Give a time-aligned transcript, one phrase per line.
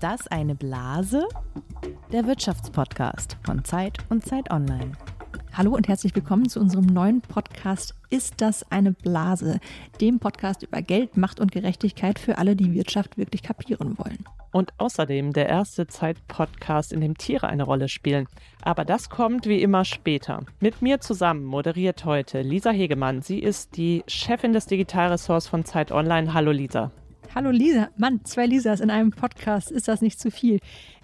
[0.00, 1.28] Ist das eine Blase?
[2.10, 4.92] Der Wirtschaftspodcast von Zeit und Zeit Online.
[5.52, 9.60] Hallo und herzlich willkommen zu unserem neuen Podcast Ist das eine Blase?
[10.00, 14.24] Dem Podcast über Geld, Macht und Gerechtigkeit für alle, die Wirtschaft wirklich kapieren wollen.
[14.52, 18.26] Und außerdem der erste Zeit-Podcast, in dem Tiere eine Rolle spielen.
[18.62, 20.46] Aber das kommt wie immer später.
[20.60, 23.20] Mit mir zusammen moderiert heute Lisa Hegemann.
[23.20, 26.32] Sie ist die Chefin des Digitalressorts von Zeit Online.
[26.32, 26.90] Hallo Lisa.
[27.32, 27.90] Hallo Lisa.
[27.96, 29.70] Mann, zwei Lisas in einem Podcast.
[29.70, 30.58] Ist das nicht zu viel?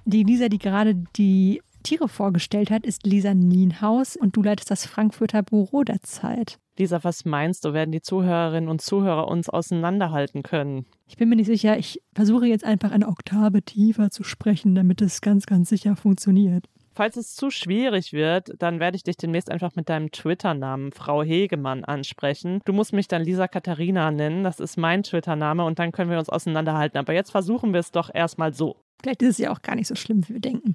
[0.06, 4.86] Die Lisa, die gerade die Tiere vorgestellt hat, ist Lisa Nienhaus und du leitest das
[4.86, 6.58] Frankfurter Büro der Zeit.
[6.76, 10.84] Lisa, was meinst du, werden die Zuhörerinnen und Zuhörer uns auseinanderhalten können?
[11.06, 11.78] Ich bin mir nicht sicher.
[11.78, 16.66] Ich versuche jetzt einfach eine Oktave tiefer zu sprechen, damit es ganz, ganz sicher funktioniert.
[16.96, 21.22] Falls es zu schwierig wird, dann werde ich dich demnächst einfach mit deinem Twitter-Namen Frau
[21.22, 22.62] Hegemann ansprechen.
[22.64, 26.18] Du musst mich dann Lisa Katharina nennen, das ist mein Twitter-Name und dann können wir
[26.18, 26.96] uns auseinanderhalten.
[26.96, 28.76] Aber jetzt versuchen wir es doch erstmal so.
[29.02, 30.74] Vielleicht ist es ja auch gar nicht so schlimm, wie wir denken.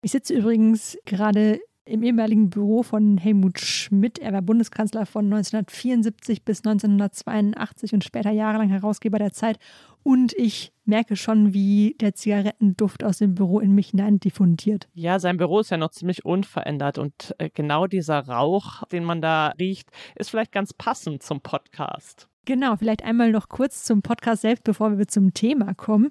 [0.00, 4.18] Ich sitze übrigens gerade im ehemaligen Büro von Helmut Schmidt.
[4.18, 9.60] Er war Bundeskanzler von 1974 bis 1982 und später jahrelang Herausgeber der Zeit.
[10.02, 14.88] Und ich merke schon, wie der Zigarettenduft aus dem Büro in mich hinein diffundiert.
[14.94, 19.22] Ja, sein Büro ist ja noch ziemlich unverändert und äh, genau dieser Rauch, den man
[19.22, 22.28] da riecht, ist vielleicht ganz passend zum Podcast.
[22.44, 26.10] Genau, vielleicht einmal noch kurz zum Podcast selbst, bevor wir zum Thema kommen.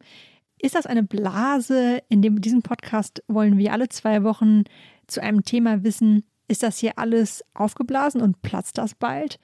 [0.60, 2.00] Ist das eine Blase?
[2.08, 4.64] In dem, diesem Podcast wollen wir alle zwei Wochen
[5.08, 9.40] zu einem Thema wissen, ist das hier alles aufgeblasen und platzt das bald?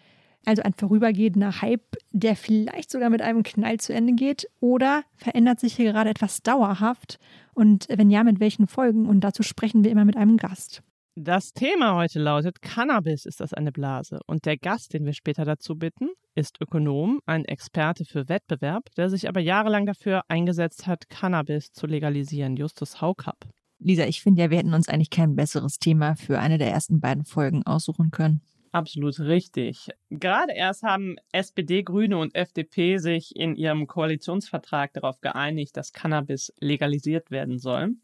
[0.47, 4.47] Also ein vorübergehender Hype, der vielleicht sogar mit einem Knall zu Ende geht?
[4.61, 7.19] Oder verändert sich hier gerade etwas dauerhaft?
[7.53, 9.07] Und wenn ja, mit welchen Folgen?
[9.07, 10.83] Und dazu sprechen wir immer mit einem Gast.
[11.15, 14.21] Das Thema heute lautet Cannabis, ist das eine Blase?
[14.25, 19.09] Und der Gast, den wir später dazu bitten, ist Ökonom, ein Experte für Wettbewerb, der
[19.09, 23.49] sich aber jahrelang dafür eingesetzt hat, Cannabis zu legalisieren, Justus Haukapp.
[23.79, 27.01] Lisa, ich finde ja, wir hätten uns eigentlich kein besseres Thema für eine der ersten
[27.01, 28.39] beiden Folgen aussuchen können.
[28.71, 29.89] Absolut richtig.
[30.09, 36.53] Gerade erst haben SPD, Grüne und FDP sich in ihrem Koalitionsvertrag darauf geeinigt, dass Cannabis
[36.59, 37.95] legalisiert werden soll.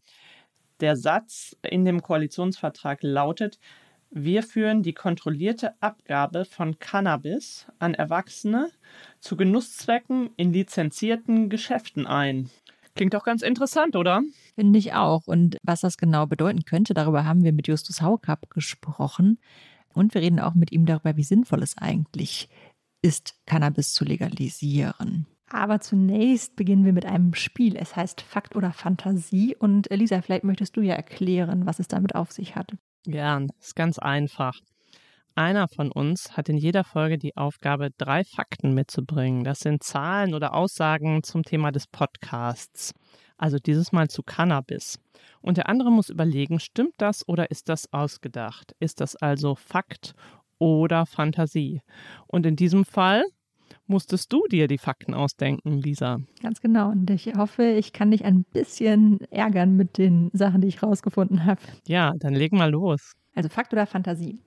[0.80, 3.60] Der Satz in dem Koalitionsvertrag lautet,
[4.10, 8.70] wir führen die kontrollierte Abgabe von Cannabis an Erwachsene
[9.20, 12.50] zu Genusszwecken in lizenzierten Geschäften ein.
[12.96, 14.22] Klingt doch ganz interessant, oder?
[14.54, 15.26] Finde ich auch.
[15.26, 19.40] Und was das genau bedeuten könnte, darüber haben wir mit Justus Haukapp gesprochen.
[19.94, 22.50] Und wir reden auch mit ihm darüber, wie sinnvoll es eigentlich
[23.02, 25.28] ist, Cannabis zu legalisieren.
[25.50, 27.76] Aber zunächst beginnen wir mit einem Spiel.
[27.76, 29.56] Es heißt Fakt oder Fantasie.
[29.56, 32.72] Und Elisa, vielleicht möchtest du ja erklären, was es damit auf sich hat.
[33.06, 34.54] Gern, ist ganz einfach.
[35.36, 39.44] Einer von uns hat in jeder Folge die Aufgabe, drei Fakten mitzubringen.
[39.44, 42.94] Das sind Zahlen oder Aussagen zum Thema des Podcasts.
[43.38, 45.00] Also dieses Mal zu Cannabis.
[45.42, 48.76] Und der andere muss überlegen, stimmt das oder ist das ausgedacht?
[48.80, 50.14] Ist das also Fakt
[50.60, 51.82] oder Fantasie?
[52.28, 53.24] Und in diesem Fall
[53.88, 56.20] musstest du dir die Fakten ausdenken, Lisa.
[56.42, 56.90] Ganz genau.
[56.90, 61.46] Und ich hoffe, ich kann dich ein bisschen ärgern mit den Sachen, die ich rausgefunden
[61.46, 61.62] habe.
[61.88, 63.14] Ja, dann leg mal los.
[63.36, 64.40] Also Fakt oder Fantasie?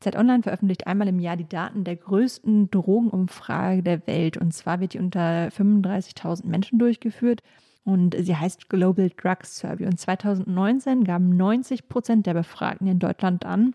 [0.00, 4.36] Zeit Online veröffentlicht einmal im Jahr die Daten der größten Drogenumfrage der Welt.
[4.36, 7.42] Und zwar wird die unter 35.000 Menschen durchgeführt.
[7.84, 9.86] Und sie heißt Global Drug Survey.
[9.86, 13.74] Und 2019 gaben 90 Prozent der Befragten in Deutschland an,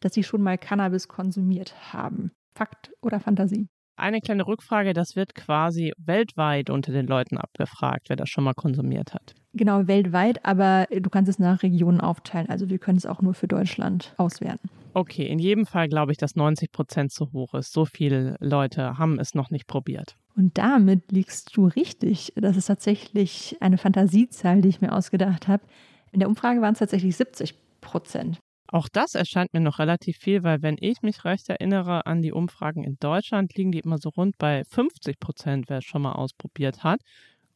[0.00, 2.30] dass sie schon mal Cannabis konsumiert haben.
[2.54, 3.68] Fakt oder Fantasie?
[3.96, 8.54] Eine kleine Rückfrage, das wird quasi weltweit unter den Leuten abgefragt, wer das schon mal
[8.54, 9.34] konsumiert hat.
[9.54, 12.48] Genau, weltweit, aber du kannst es nach Regionen aufteilen.
[12.48, 14.70] Also wir können es auch nur für Deutschland auswerten.
[14.94, 17.72] Okay, in jedem Fall glaube ich, dass 90 Prozent zu hoch ist.
[17.72, 20.16] So viele Leute haben es noch nicht probiert.
[20.38, 22.32] Und damit liegst du richtig.
[22.36, 25.64] Das ist tatsächlich eine Fantasiezahl, die ich mir ausgedacht habe.
[26.12, 28.38] In der Umfrage waren es tatsächlich 70 Prozent.
[28.68, 32.30] Auch das erscheint mir noch relativ viel, weil wenn ich mich recht erinnere an die
[32.30, 36.12] Umfragen in Deutschland, liegen die immer so rund bei 50 Prozent, wer es schon mal
[36.12, 37.00] ausprobiert hat.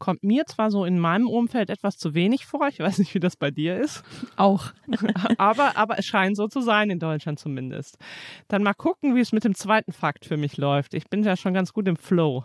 [0.00, 3.20] Kommt mir zwar so in meinem Umfeld etwas zu wenig vor, ich weiß nicht, wie
[3.20, 4.02] das bei dir ist.
[4.34, 4.72] Auch.
[5.38, 7.96] aber, aber es scheint so zu sein, in Deutschland zumindest.
[8.48, 10.94] Dann mal gucken, wie es mit dem zweiten Fakt für mich läuft.
[10.94, 12.42] Ich bin ja schon ganz gut im Flow.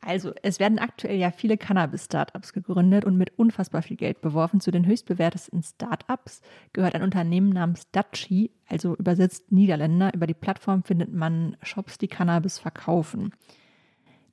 [0.00, 4.60] Also, es werden aktuell ja viele Cannabis-Startups gegründet und mit unfassbar viel Geld beworfen.
[4.60, 6.40] Zu den höchstbewertesten Startups
[6.72, 10.14] gehört ein Unternehmen namens Dutchy, also übersetzt Niederländer.
[10.14, 13.32] Über die Plattform findet man Shops, die Cannabis verkaufen.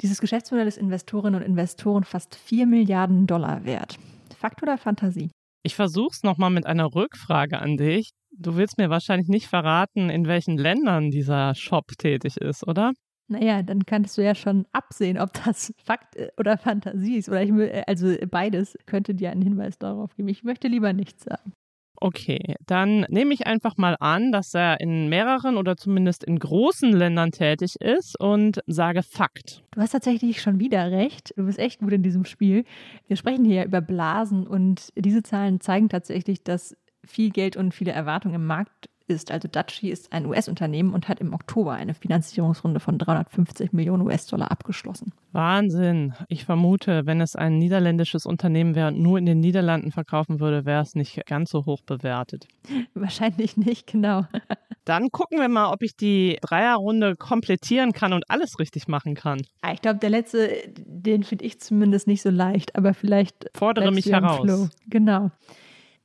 [0.01, 3.97] Dieses Geschäftsmodell ist Investorinnen und Investoren fast 4 Milliarden Dollar wert.
[4.37, 5.31] Fakt oder Fantasie?
[5.63, 8.11] Ich versuche es nochmal mit einer Rückfrage an dich.
[8.37, 12.91] Du willst mir wahrscheinlich nicht verraten, in welchen Ländern dieser Shop tätig ist, oder?
[13.27, 17.29] Naja, dann kannst du ja schon absehen, ob das Fakt äh, oder Fantasie ist.
[17.29, 20.29] Oder ich, äh, also beides könnte dir einen Hinweis darauf geben.
[20.29, 21.53] Ich möchte lieber nichts sagen.
[22.01, 26.91] Okay, dann nehme ich einfach mal an, dass er in mehreren oder zumindest in großen
[26.91, 29.63] Ländern tätig ist und sage Fakt.
[29.71, 31.33] Du hast tatsächlich schon wieder recht.
[31.37, 32.65] Du bist echt gut in diesem Spiel.
[33.07, 36.75] Wir sprechen hier ja über Blasen und diese Zahlen zeigen tatsächlich, dass
[37.05, 39.31] viel Geld und viele Erwartungen im Markt ist.
[39.31, 44.51] Also Daci ist ein US-Unternehmen und hat im Oktober eine Finanzierungsrunde von 350 Millionen US-Dollar
[44.51, 45.13] abgeschlossen.
[45.31, 46.13] Wahnsinn.
[46.27, 50.65] Ich vermute, wenn es ein niederländisches Unternehmen wäre und nur in den Niederlanden verkaufen würde,
[50.65, 52.47] wäre es nicht ganz so hoch bewertet.
[52.93, 54.25] Wahrscheinlich nicht, genau.
[54.85, 59.41] Dann gucken wir mal, ob ich die Dreierrunde komplettieren kann und alles richtig machen kann.
[59.61, 63.49] Ah, ich glaube, der letzte, den finde ich zumindest nicht so leicht, aber vielleicht.
[63.55, 64.69] Fordere mich heraus.
[64.87, 65.31] Genau.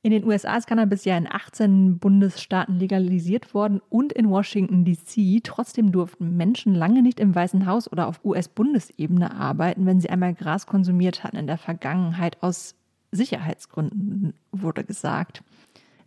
[0.02, 5.41] In den USA ist Cannabis ja in 18 Bundesstaaten legalisiert worden und in Washington, D.C.
[5.44, 10.32] Trotzdem durften Menschen lange nicht im Weißen Haus oder auf US-Bundesebene arbeiten, wenn sie einmal
[10.32, 12.76] Gras konsumiert hatten in der Vergangenheit aus
[13.12, 15.43] Sicherheitsgründen, wurde gesagt.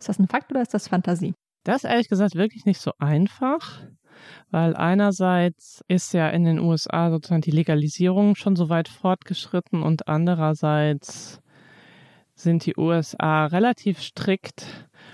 [0.00, 1.34] Ist das ein Fakt oder ist das Fantasie?
[1.62, 3.80] Das ist ehrlich gesagt wirklich nicht so einfach,
[4.50, 10.08] weil einerseits ist ja in den USA sozusagen die Legalisierung schon so weit fortgeschritten und
[10.08, 11.40] andererseits
[12.34, 14.66] sind die USA relativ strikt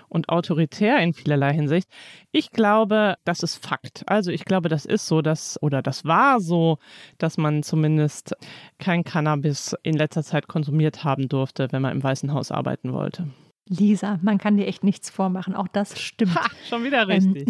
[0.08, 1.88] und autoritär in vielerlei Hinsicht.
[2.32, 4.02] Ich glaube, das ist Fakt.
[4.06, 6.78] Also ich glaube, das ist so, dass oder das war so,
[7.19, 8.34] dass man zumindest
[8.78, 13.28] kein Cannabis in letzter Zeit konsumiert haben durfte, wenn man im Weißen Haus arbeiten wollte.
[13.66, 15.55] Lisa, man kann dir echt nichts vormachen.
[15.55, 16.34] Auch das stimmt.
[16.34, 17.46] Ha, schon wieder richtig.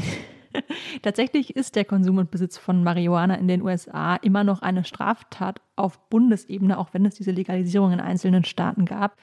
[0.52, 0.62] Ähm,
[1.02, 5.60] tatsächlich ist der Konsum und Besitz von Marihuana in den USA immer noch eine Straftat
[5.76, 9.16] auf Bundesebene, auch wenn es diese Legalisierung in einzelnen Staaten gab.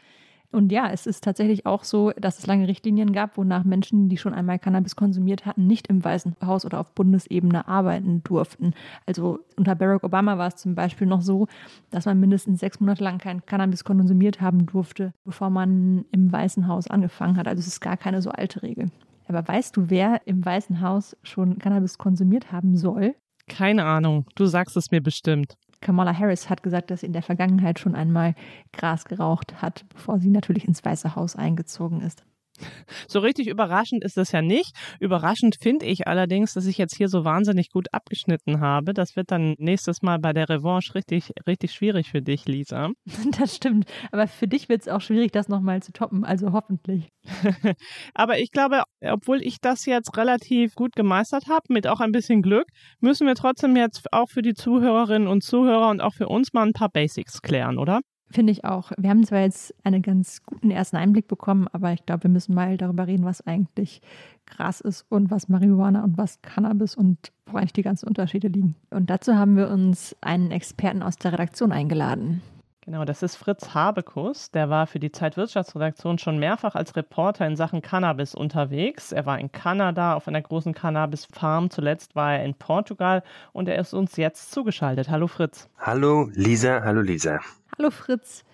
[0.52, 4.18] Und ja, es ist tatsächlich auch so, dass es lange Richtlinien gab, wonach Menschen, die
[4.18, 8.74] schon einmal Cannabis konsumiert hatten, nicht im Weißen Haus oder auf Bundesebene arbeiten durften.
[9.06, 11.48] Also unter Barack Obama war es zum Beispiel noch so,
[11.90, 16.68] dass man mindestens sechs Monate lang kein Cannabis konsumiert haben durfte, bevor man im Weißen
[16.68, 17.48] Haus angefangen hat.
[17.48, 18.90] Also es ist gar keine so alte Regel.
[19.28, 23.16] Aber weißt du, wer im Weißen Haus schon Cannabis konsumiert haben soll?
[23.50, 24.26] Keine Ahnung.
[24.36, 25.56] Du sagst es mir bestimmt.
[25.82, 28.36] Kamala Harris hat gesagt, dass sie in der Vergangenheit schon einmal
[28.74, 32.26] Gras geraucht hat, bevor sie natürlich ins Weiße Haus eingezogen ist.
[33.08, 34.76] So richtig überraschend ist das ja nicht.
[35.00, 38.94] Überraschend finde ich allerdings, dass ich jetzt hier so wahnsinnig gut abgeschnitten habe.
[38.94, 42.92] Das wird dann nächstes Mal bei der Revanche richtig, richtig schwierig für dich, Lisa.
[43.40, 43.86] Das stimmt.
[44.12, 46.24] Aber für dich wird es auch schwierig, das nochmal zu toppen.
[46.24, 47.10] Also hoffentlich.
[48.14, 52.42] Aber ich glaube, obwohl ich das jetzt relativ gut gemeistert habe, mit auch ein bisschen
[52.42, 52.68] Glück,
[53.00, 56.66] müssen wir trotzdem jetzt auch für die Zuhörerinnen und Zuhörer und auch für uns mal
[56.66, 58.02] ein paar Basics klären, oder?
[58.30, 58.92] Finde ich auch.
[58.98, 62.54] Wir haben zwar jetzt einen ganz guten ersten Einblick bekommen, aber ich glaube, wir müssen
[62.54, 64.02] mal darüber reden, was eigentlich
[64.46, 68.76] Gras ist und was Marihuana und was Cannabis und wo eigentlich die ganzen Unterschiede liegen.
[68.90, 72.42] Und dazu haben wir uns einen Experten aus der Redaktion eingeladen.
[72.88, 74.50] Genau, das ist Fritz Habekus.
[74.52, 79.12] Der war für die Zeitwirtschaftsredaktion schon mehrfach als Reporter in Sachen Cannabis unterwegs.
[79.12, 81.70] Er war in Kanada auf einer großen Cannabis-Farm.
[81.70, 85.10] Zuletzt war er in Portugal und er ist uns jetzt zugeschaltet.
[85.10, 85.68] Hallo Fritz.
[85.78, 87.42] Hallo Lisa, hallo Lisa.
[87.78, 88.46] Hallo Fritz.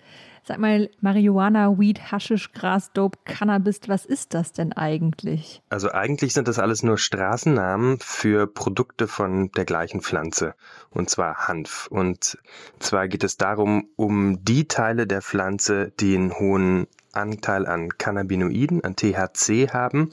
[0.46, 5.62] Sag mal, Marihuana, Weed, Haschisch, Gras, Dope, Cannabis, was ist das denn eigentlich?
[5.70, 10.54] Also eigentlich sind das alles nur Straßennamen für Produkte von der gleichen Pflanze,
[10.90, 11.86] und zwar Hanf.
[11.90, 12.36] Und
[12.78, 18.84] zwar geht es darum, um die Teile der Pflanze, die einen hohen Anteil an Cannabinoiden,
[18.84, 20.12] an THC haben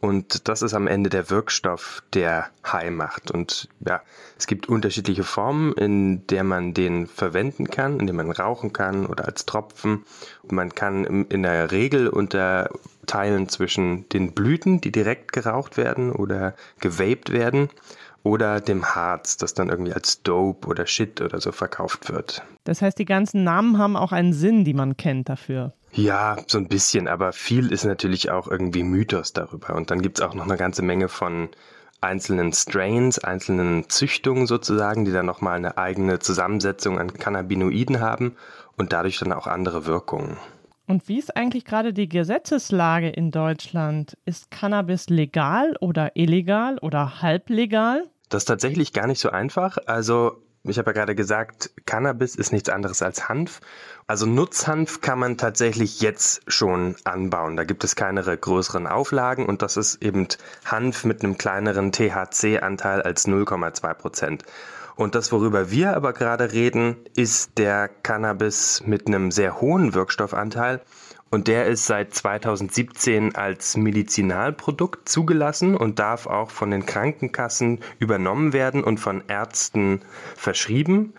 [0.00, 3.30] und das ist am Ende der Wirkstoff, der High macht.
[3.30, 4.02] Und ja,
[4.38, 9.06] es gibt unterschiedliche Formen, in der man den verwenden kann, in dem man rauchen kann
[9.06, 10.04] oder als Tropfen.
[10.48, 17.32] Man kann in der Regel unterteilen zwischen den Blüten, die direkt geraucht werden oder gewaped
[17.32, 17.70] werden,
[18.26, 22.42] oder dem Harz, das dann irgendwie als Dope oder Shit oder so verkauft wird.
[22.64, 25.74] Das heißt, die ganzen Namen haben auch einen Sinn, die man kennt dafür.
[25.92, 29.76] Ja, so ein bisschen, aber viel ist natürlich auch irgendwie Mythos darüber.
[29.76, 31.50] Und dann gibt's auch noch eine ganze Menge von
[32.00, 38.34] einzelnen Strains, einzelnen Züchtungen sozusagen, die dann nochmal eine eigene Zusammensetzung an Cannabinoiden haben
[38.76, 40.36] und dadurch dann auch andere Wirkungen.
[40.88, 44.18] Und wie ist eigentlich gerade die Gesetzeslage in Deutschland?
[44.24, 48.04] Ist Cannabis legal oder illegal oder halblegal?
[48.28, 49.78] Das ist tatsächlich gar nicht so einfach.
[49.86, 53.60] Also ich habe ja gerade gesagt, Cannabis ist nichts anderes als Hanf.
[54.06, 57.56] Also Nutzhanf kann man tatsächlich jetzt schon anbauen.
[57.56, 60.26] Da gibt es keine größeren Auflagen und das ist eben
[60.64, 64.44] Hanf mit einem kleineren THC-Anteil als 0,2 Prozent.
[64.96, 70.80] Und das, worüber wir aber gerade reden, ist der Cannabis mit einem sehr hohen Wirkstoffanteil
[71.30, 78.52] Und der ist seit 2017 als Medizinalprodukt zugelassen und darf auch von den Krankenkassen übernommen
[78.52, 80.00] werden und von Ärzten
[80.36, 81.14] verschrieben.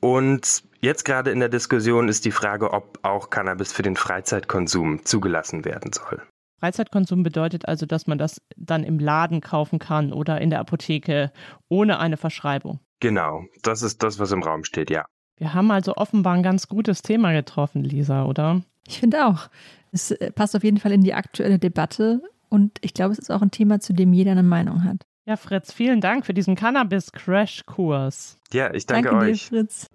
[0.00, 5.04] Und jetzt gerade in der Diskussion ist die Frage, ob auch Cannabis für den Freizeitkonsum
[5.04, 6.20] zugelassen werden soll.
[6.58, 11.32] Freizeitkonsum bedeutet also, dass man das dann im Laden kaufen kann oder in der Apotheke
[11.68, 12.80] ohne eine Verschreibung.
[13.00, 15.04] Genau, das ist das, was im Raum steht, ja.
[15.36, 18.62] Wir haben also offenbar ein ganz gutes Thema getroffen, Lisa, oder?
[18.88, 19.50] Ich finde auch.
[19.92, 23.30] Es äh, passt auf jeden Fall in die aktuelle Debatte und ich glaube, es ist
[23.30, 25.04] auch ein Thema, zu dem jeder eine Meinung hat.
[25.26, 28.38] Ja, Fritz, vielen Dank für diesen Cannabis-Crash-Kurs.
[28.50, 29.50] Ja, ich danke, danke euch.
[29.50, 29.86] Dir, Fritz.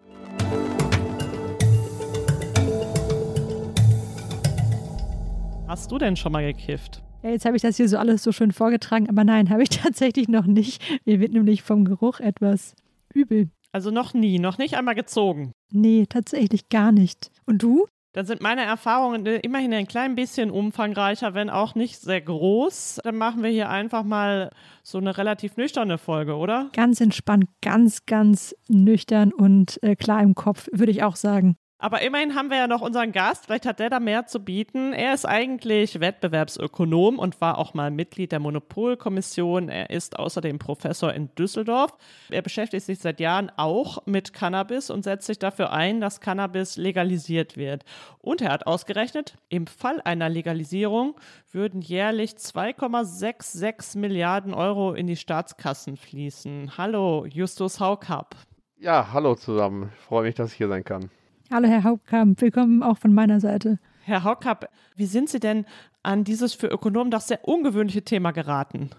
[5.68, 7.02] Hast du denn schon mal gekifft?
[7.24, 9.70] Ja, jetzt habe ich das hier so alles so schön vorgetragen, aber nein, habe ich
[9.82, 10.84] tatsächlich noch nicht.
[11.06, 12.76] Mir wird nämlich vom Geruch etwas
[13.12, 13.50] übel.
[13.72, 15.52] Also noch nie, noch nicht einmal gezogen.
[15.72, 17.32] Nee, tatsächlich gar nicht.
[17.48, 17.88] Und du?
[18.14, 23.02] Dann sind meine Erfahrungen immerhin ein klein bisschen umfangreicher, wenn auch nicht sehr groß.
[23.04, 24.52] Dann machen wir hier einfach mal
[24.84, 26.70] so eine relativ nüchterne Folge, oder?
[26.74, 31.56] Ganz entspannt, ganz, ganz nüchtern und äh, klar im Kopf, würde ich auch sagen.
[31.84, 33.46] Aber immerhin haben wir ja noch unseren Gast.
[33.46, 34.94] Vielleicht hat der da mehr zu bieten.
[34.94, 39.68] Er ist eigentlich Wettbewerbsökonom und war auch mal Mitglied der Monopolkommission.
[39.68, 41.92] Er ist außerdem Professor in Düsseldorf.
[42.30, 46.78] Er beschäftigt sich seit Jahren auch mit Cannabis und setzt sich dafür ein, dass Cannabis
[46.78, 47.84] legalisiert wird.
[48.20, 51.20] Und er hat ausgerechnet, im Fall einer Legalisierung
[51.52, 56.78] würden jährlich 2,66 Milliarden Euro in die Staatskassen fließen.
[56.78, 58.38] Hallo, Justus Haukapp.
[58.80, 59.92] Ja, hallo zusammen.
[59.94, 61.10] Ich freue mich, dass ich hier sein kann.
[61.52, 62.42] Hallo, Herr Hauptkamp.
[62.42, 63.78] Willkommen auch von meiner Seite.
[64.02, 65.66] Herr Haukapp, wie sind Sie denn
[66.02, 68.90] an dieses für Ökonomen doch sehr ungewöhnliche Thema geraten?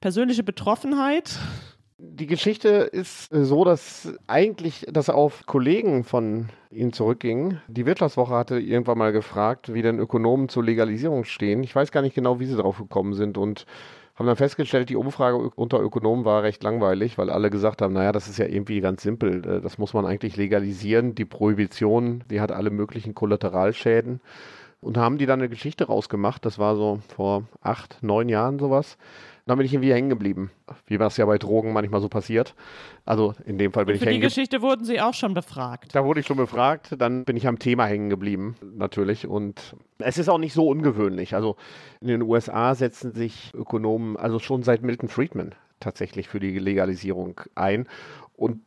[0.00, 1.38] Persönliche Betroffenheit?
[1.98, 7.58] Die Geschichte ist so, dass eigentlich das auf Kollegen von Ihnen zurückging.
[7.68, 11.62] Die Wirtschaftswoche hatte irgendwann mal gefragt, wie denn Ökonomen zur Legalisierung stehen.
[11.62, 13.66] Ich weiß gar nicht genau, wie sie darauf gekommen sind und
[14.22, 18.12] haben dann festgestellt, die Umfrage unter Ökonomen war recht langweilig, weil alle gesagt haben, naja,
[18.12, 21.16] das ist ja irgendwie ganz simpel, äh, das muss man eigentlich legalisieren.
[21.16, 24.20] Die Prohibition, die hat alle möglichen Kollateralschäden.
[24.80, 28.96] Und haben die dann eine Geschichte rausgemacht, das war so vor acht, neun Jahren sowas.
[29.46, 30.52] Dann bin ich irgendwie hängen geblieben,
[30.86, 32.54] wie das ja bei Drogen manchmal so passiert.
[33.04, 34.34] Also in dem Fall bin Und ich für die hängen geblieben.
[34.34, 35.94] Geschichte wurden Sie auch schon befragt.
[35.94, 39.26] Da wurde ich schon befragt, dann bin ich am Thema hängen geblieben, natürlich.
[39.26, 41.34] Und es ist auch nicht so ungewöhnlich.
[41.34, 41.56] Also
[42.00, 47.40] in den USA setzen sich Ökonomen, also schon seit Milton Friedman, tatsächlich für die Legalisierung
[47.56, 47.88] ein.
[48.36, 48.60] Und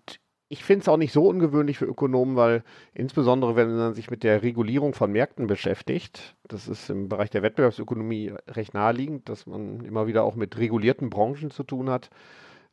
[0.48, 4.24] ich finde es auch nicht so ungewöhnlich für Ökonomen, weil insbesondere wenn man sich mit
[4.24, 9.84] der Regulierung von Märkten beschäftigt, das ist im Bereich der Wettbewerbsökonomie recht naheliegend, dass man
[9.84, 12.10] immer wieder auch mit regulierten Branchen zu tun hat,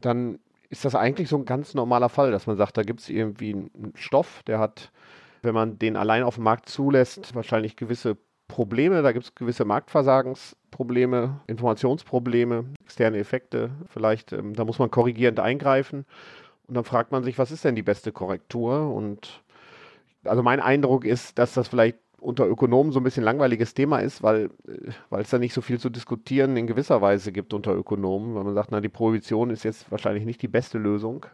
[0.00, 0.38] dann
[0.68, 3.52] ist das eigentlich so ein ganz normaler Fall, dass man sagt, da gibt es irgendwie
[3.52, 4.90] einen Stoff, der hat,
[5.42, 8.16] wenn man den allein auf dem Markt zulässt, wahrscheinlich gewisse
[8.48, 15.40] Probleme, da gibt es gewisse Marktversagensprobleme, Informationsprobleme, externe Effekte, vielleicht, ähm, da muss man korrigierend
[15.40, 16.04] eingreifen.
[16.72, 18.94] Und dann fragt man sich, was ist denn die beste Korrektur?
[18.94, 19.42] Und
[20.24, 24.22] also mein Eindruck ist, dass das vielleicht unter Ökonomen so ein bisschen langweiliges Thema ist,
[24.22, 28.34] weil, äh, es da nicht so viel zu diskutieren in gewisser Weise gibt unter Ökonomen,
[28.34, 31.26] weil man sagt, na, die Prohibition ist jetzt wahrscheinlich nicht die beste Lösung.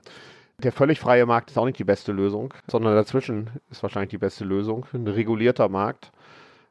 [0.61, 4.19] Der völlig freie Markt ist auch nicht die beste Lösung, sondern dazwischen ist wahrscheinlich die
[4.19, 4.87] beste Lösung.
[4.93, 6.11] Ein regulierter Markt.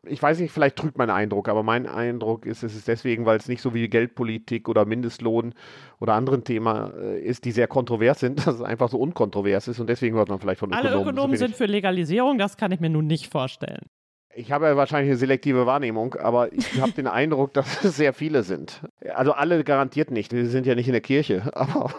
[0.10, 3.38] Ich weiß nicht, vielleicht trügt mein Eindruck, aber mein Eindruck ist, es ist deswegen, weil
[3.38, 5.54] es nicht so wie Geldpolitik oder Mindestlohn
[6.00, 9.80] oder anderen Themen äh, ist, die sehr kontrovers sind, dass es einfach so unkontrovers ist
[9.80, 11.10] und deswegen hört man vielleicht von Alle Ökonomen.
[11.10, 13.88] Ökonomen so sind für Legalisierung, das kann ich mir nun nicht vorstellen.
[14.36, 18.14] Ich habe ja wahrscheinlich eine selektive Wahrnehmung, aber ich habe den Eindruck, dass es sehr
[18.14, 18.82] viele sind.
[19.16, 20.32] Also alle garantiert nicht.
[20.32, 21.92] Wir sind ja nicht in der Kirche, aber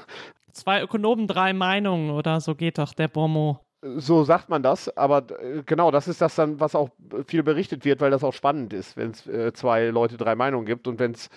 [0.53, 3.59] Zwei Ökonomen, drei Meinungen oder so geht doch der Bonmot.
[3.83, 4.97] So sagt man das.
[4.97, 6.91] Aber äh, genau, das ist das dann, was auch
[7.27, 10.67] viel berichtet wird, weil das auch spannend ist, wenn es äh, zwei Leute drei Meinungen
[10.67, 11.31] gibt und wenn es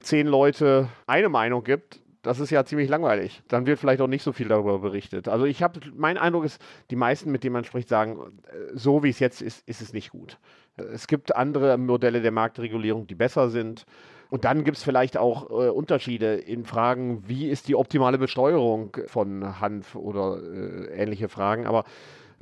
[0.00, 2.00] zehn Leute eine Meinung gibt.
[2.22, 3.40] Das ist ja ziemlich langweilig.
[3.46, 5.28] Dann wird vielleicht auch nicht so viel darüber berichtet.
[5.28, 6.60] Also ich habe, mein Eindruck ist,
[6.90, 9.92] die meisten, mit denen man spricht, sagen, äh, so wie es jetzt ist, ist es
[9.92, 10.38] nicht gut.
[10.76, 13.86] Es gibt andere Modelle der Marktregulierung, die besser sind.
[14.30, 18.96] Und dann gibt es vielleicht auch äh, Unterschiede in Fragen, wie ist die optimale Besteuerung
[19.06, 21.66] von Hanf oder äh, ähnliche Fragen.
[21.66, 21.84] Aber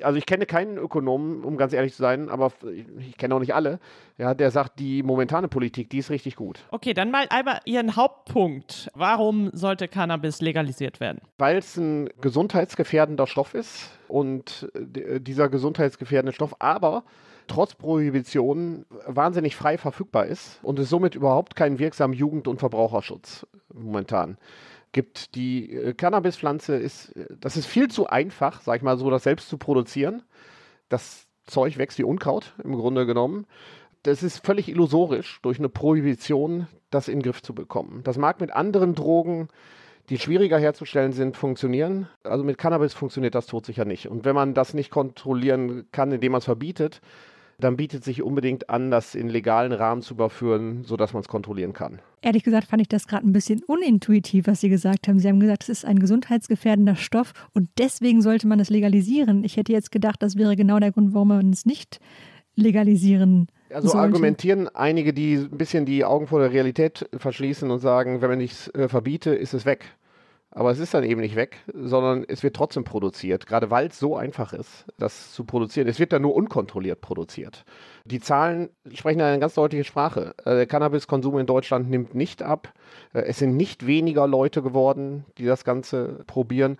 [0.03, 2.53] also ich kenne keinen Ökonomen, um ganz ehrlich zu sein, aber
[2.99, 3.79] ich kenne auch nicht alle,
[4.19, 6.61] ja, der sagt, die momentane Politik, die ist richtig gut.
[6.71, 8.91] Okay, dann mal einmal Ihren Hauptpunkt.
[8.95, 11.21] Warum sollte Cannabis legalisiert werden?
[11.39, 17.05] Weil es ein gesundheitsgefährdender Stoff ist und dieser gesundheitsgefährdende Stoff aber
[17.47, 23.47] trotz Prohibition wahnsinnig frei verfügbar ist und es somit überhaupt keinen wirksamen Jugend- und Verbraucherschutz
[23.73, 24.74] momentan gibt.
[25.35, 29.25] Die äh, Cannabispflanze ist, äh, das ist viel zu einfach, sag ich mal so, das
[29.25, 30.23] selbst zu produzieren.
[30.89, 33.47] Das Zeug wächst wie Unkraut im Grunde genommen.
[34.03, 38.03] das ist völlig illusorisch, durch eine Prohibition das in den Griff zu bekommen.
[38.05, 39.49] Das mag mit anderen Drogen,
[40.11, 42.09] die schwieriger herzustellen sind, funktionieren.
[42.23, 44.09] Also mit Cannabis funktioniert das todsicher nicht.
[44.09, 47.01] Und wenn man das nicht kontrollieren kann, indem man es verbietet,
[47.59, 51.73] dann bietet sich unbedingt an, das in legalen Rahmen zu überführen, sodass man es kontrollieren
[51.73, 52.01] kann.
[52.23, 55.19] Ehrlich gesagt fand ich das gerade ein bisschen unintuitiv, was Sie gesagt haben.
[55.19, 59.45] Sie haben gesagt, es ist ein gesundheitsgefährdender Stoff und deswegen sollte man es legalisieren.
[59.45, 62.01] Ich hätte jetzt gedacht, das wäre genau der Grund, warum man es nicht
[62.57, 64.05] legalisieren also sollte.
[64.05, 68.39] argumentieren einige, die ein bisschen die Augen vor der Realität verschließen und sagen, wenn man
[68.39, 69.87] nichts äh, verbiete, ist es weg.
[70.57, 73.99] Aber es ist dann eben nicht weg, sondern es wird trotzdem produziert, gerade weil es
[73.99, 75.89] so einfach ist, das zu produzieren.
[75.89, 77.65] Es wird dann nur unkontrolliert produziert.
[78.05, 80.33] Die Zahlen sprechen eine ganz deutliche Sprache.
[80.45, 82.73] Äh, der Cannabiskonsum in Deutschland nimmt nicht ab.
[83.13, 86.79] Äh, es sind nicht weniger Leute geworden, die das Ganze probieren.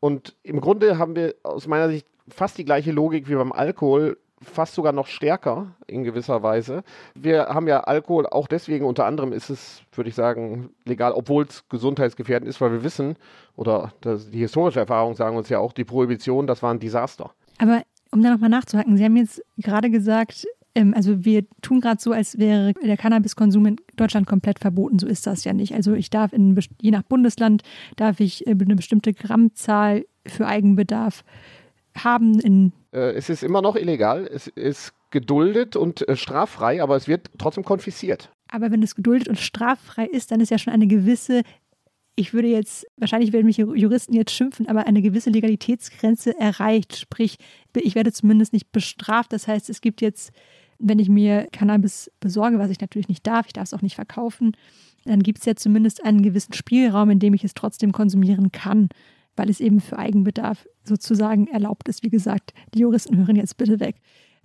[0.00, 4.18] Und im Grunde haben wir aus meiner Sicht fast die gleiche Logik wie beim Alkohol
[4.44, 6.82] fast sogar noch stärker in gewisser Weise.
[7.14, 11.44] Wir haben ja Alkohol auch deswegen, unter anderem ist es, würde ich sagen, legal, obwohl
[11.44, 13.16] es gesundheitsgefährdend ist, weil wir wissen,
[13.56, 17.32] oder das, die historische Erfahrung sagen uns ja auch, die Prohibition, das war ein Desaster.
[17.58, 22.00] Aber um da nochmal nachzuhaken, Sie haben jetzt gerade gesagt, ähm, also wir tun gerade
[22.00, 24.98] so, als wäre der Cannabiskonsum in Deutschland komplett verboten.
[24.98, 25.74] So ist das ja nicht.
[25.74, 27.62] Also ich darf in, je nach Bundesland
[27.96, 31.24] darf ich äh, eine bestimmte Grammzahl für Eigenbedarf
[31.96, 37.08] haben in es ist immer noch illegal, es ist geduldet und äh, straffrei, aber es
[37.08, 38.30] wird trotzdem konfisziert.
[38.48, 41.42] Aber wenn es geduldet und straffrei ist, dann ist ja schon eine gewisse,
[42.16, 46.96] ich würde jetzt, wahrscheinlich werden mich Juristen jetzt schimpfen, aber eine gewisse Legalitätsgrenze erreicht.
[46.96, 47.38] Sprich,
[47.74, 49.32] ich werde zumindest nicht bestraft.
[49.32, 50.32] Das heißt, es gibt jetzt,
[50.78, 53.96] wenn ich mir Cannabis besorge, was ich natürlich nicht darf, ich darf es auch nicht
[53.96, 54.56] verkaufen,
[55.04, 58.88] dann gibt es ja zumindest einen gewissen Spielraum, in dem ich es trotzdem konsumieren kann
[59.36, 62.02] weil es eben für Eigenbedarf sozusagen erlaubt ist.
[62.02, 63.96] Wie gesagt, die Juristen hören jetzt bitte weg.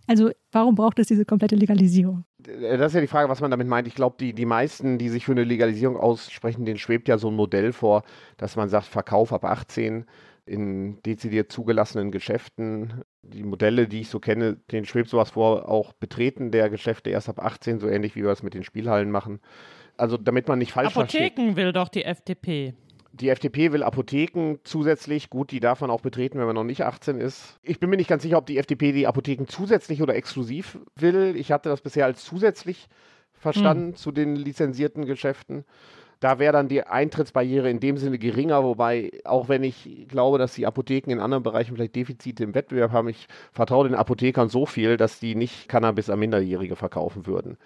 [0.08, 2.24] Also warum braucht es diese komplette Legalisierung?
[2.40, 3.88] Das ist ja die Frage, was man damit meint.
[3.88, 7.28] Ich glaube, die, die meisten, die sich für eine Legalisierung aussprechen, denen schwebt ja so
[7.28, 8.04] ein Modell vor,
[8.38, 10.06] dass man sagt, Verkauf ab 18
[10.48, 13.04] in dezidiert zugelassenen Geschäften.
[13.22, 17.30] Die Modelle, die ich so kenne, denen schwebt sowas vor, auch Betreten der Geschäfte erst
[17.30, 19.42] ab 18, so ähnlich wie wir es mit den Spielhallen machen.
[19.96, 21.56] Also damit man nicht falsch Apotheken versteht.
[21.56, 22.74] will doch die FDP.
[23.12, 25.30] Die FDP will Apotheken zusätzlich.
[25.30, 27.60] Gut, die darf man auch betreten, wenn man noch nicht 18 ist.
[27.64, 31.36] Ich bin mir nicht ganz sicher, ob die FDP die Apotheken zusätzlich oder exklusiv will.
[31.36, 32.88] Ich hatte das bisher als zusätzlich
[33.34, 33.96] verstanden hm.
[33.96, 35.66] zu den lizenzierten Geschäften.
[36.20, 40.54] Da wäre dann die Eintrittsbarriere in dem Sinne geringer, wobei, auch wenn ich glaube, dass
[40.54, 44.66] die Apotheken in anderen Bereichen vielleicht Defizite im Wettbewerb haben, ich vertraue den Apothekern so
[44.66, 47.58] viel, dass die nicht Cannabis an Minderjährige verkaufen würden.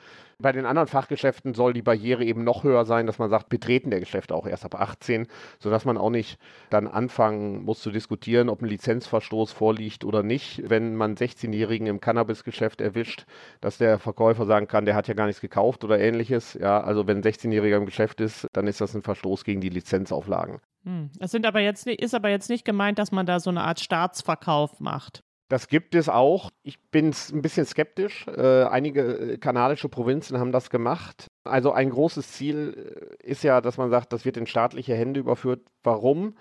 [0.44, 3.92] Bei den anderen Fachgeschäften soll die Barriere eben noch höher sein, dass man sagt, Betreten
[3.92, 5.28] der Geschäfte auch erst ab 18,
[5.58, 6.38] sodass man auch nicht
[6.70, 12.02] dann anfangen muss zu diskutieren, ob ein Lizenzverstoß vorliegt oder nicht, wenn man 16-Jährigen im
[12.02, 13.26] Cannabisgeschäft erwischt,
[13.62, 16.56] dass der Verkäufer sagen kann, der hat ja gar nichts gekauft oder ähnliches.
[16.56, 19.70] Ja, also wenn ein 16-Jähriger im Geschäft ist, dann ist das ein Verstoß gegen die
[19.70, 20.60] Lizenzauflagen.
[20.84, 21.10] Hm.
[21.22, 23.80] Es sind aber jetzt, ist aber jetzt nicht gemeint, dass man da so eine Art
[23.80, 25.24] Staatsverkauf macht.
[25.50, 26.50] Das gibt es auch.
[26.64, 28.28] Ich bin ein bisschen skeptisch.
[28.28, 31.28] Äh, einige äh, kanadische Provinzen haben das gemacht.
[31.44, 35.20] Also ein großes Ziel äh, ist ja, dass man sagt, das wird in staatliche Hände
[35.20, 35.62] überführt.
[35.84, 36.36] Warum?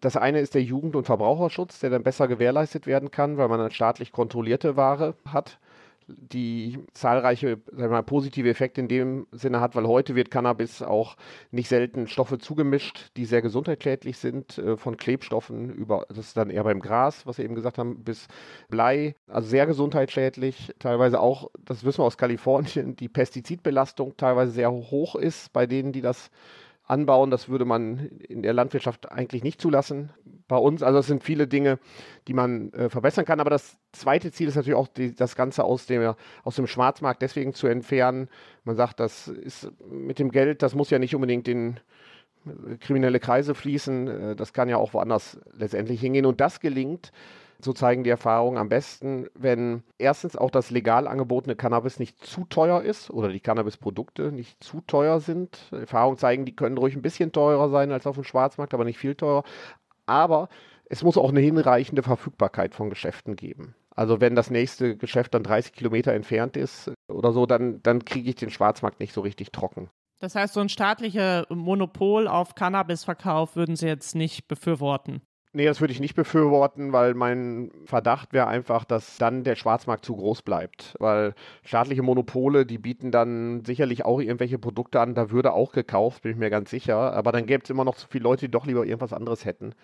[0.00, 3.60] Das eine ist der Jugend- und Verbraucherschutz, der dann besser gewährleistet werden kann, weil man
[3.60, 5.58] eine staatlich kontrollierte Ware hat
[6.16, 11.16] die zahlreiche mal, positive Effekte in dem Sinne hat, weil heute wird Cannabis auch
[11.50, 16.50] nicht selten Stoffe zugemischt, die sehr gesundheitsschädlich sind, äh, von Klebstoffen über, das ist dann
[16.50, 18.28] eher beim Gras, was wir eben gesagt haben, bis
[18.68, 24.70] Blei, also sehr gesundheitsschädlich, teilweise auch, das wissen wir aus Kalifornien, die Pestizidbelastung teilweise sehr
[24.70, 26.30] hoch ist bei denen, die das
[26.84, 27.30] anbauen.
[27.30, 30.10] Das würde man in der Landwirtschaft eigentlich nicht zulassen
[30.48, 30.82] bei uns.
[30.82, 31.78] Also es sind viele Dinge,
[32.28, 33.40] die man äh, verbessern kann.
[33.40, 36.14] Aber das zweite Ziel ist natürlich auch, die, das Ganze aus dem,
[36.44, 38.28] aus dem Schwarzmarkt deswegen zu entfernen.
[38.64, 41.78] Man sagt, das ist mit dem Geld, das muss ja nicht unbedingt in
[42.46, 44.08] äh, kriminelle Kreise fließen.
[44.08, 46.26] Äh, das kann ja auch woanders letztendlich hingehen.
[46.26, 47.12] Und das gelingt,
[47.64, 52.44] so zeigen die Erfahrungen am besten, wenn erstens auch das legal angebotene Cannabis nicht zu
[52.44, 55.58] teuer ist oder die Cannabisprodukte nicht zu teuer sind.
[55.72, 58.98] Erfahrungen zeigen, die können ruhig ein bisschen teurer sein als auf dem Schwarzmarkt, aber nicht
[58.98, 59.44] viel teurer.
[60.06, 60.48] Aber
[60.86, 63.74] es muss auch eine hinreichende Verfügbarkeit von Geschäften geben.
[63.94, 68.30] Also wenn das nächste Geschäft dann 30 Kilometer entfernt ist oder so, dann, dann kriege
[68.30, 69.90] ich den Schwarzmarkt nicht so richtig trocken.
[70.18, 75.20] Das heißt, so ein staatliches Monopol auf Cannabisverkauf würden Sie jetzt nicht befürworten?
[75.54, 80.02] Nee, das würde ich nicht befürworten, weil mein Verdacht wäre einfach, dass dann der Schwarzmarkt
[80.02, 80.94] zu groß bleibt.
[80.98, 86.22] Weil staatliche Monopole, die bieten dann sicherlich auch irgendwelche Produkte an, da würde auch gekauft,
[86.22, 87.12] bin ich mir ganz sicher.
[87.12, 89.74] Aber dann gäbe es immer noch zu viele Leute, die doch lieber irgendwas anderes hätten.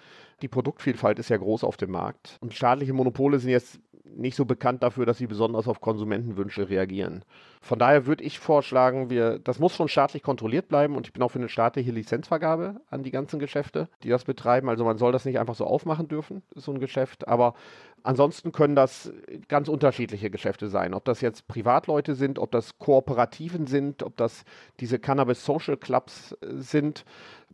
[0.41, 2.39] Die Produktvielfalt ist ja groß auf dem Markt.
[2.41, 3.79] Und staatliche Monopole sind jetzt
[4.16, 7.25] nicht so bekannt dafür, dass sie besonders auf Konsumentenwünsche reagieren.
[7.61, 11.23] Von daher würde ich vorschlagen, wir, das muss schon staatlich kontrolliert bleiben und ich bin
[11.23, 14.68] auch für eine staatliche Lizenzvergabe an die ganzen Geschäfte, die das betreiben.
[14.68, 17.29] Also man soll das nicht einfach so aufmachen dürfen, so ein Geschäft.
[17.29, 17.55] Aber
[18.03, 19.12] ansonsten können das
[19.49, 20.94] ganz unterschiedliche Geschäfte sein.
[20.94, 24.44] Ob das jetzt Privatleute sind, ob das Kooperativen sind, ob das
[24.81, 27.05] diese Cannabis Social Clubs äh, sind.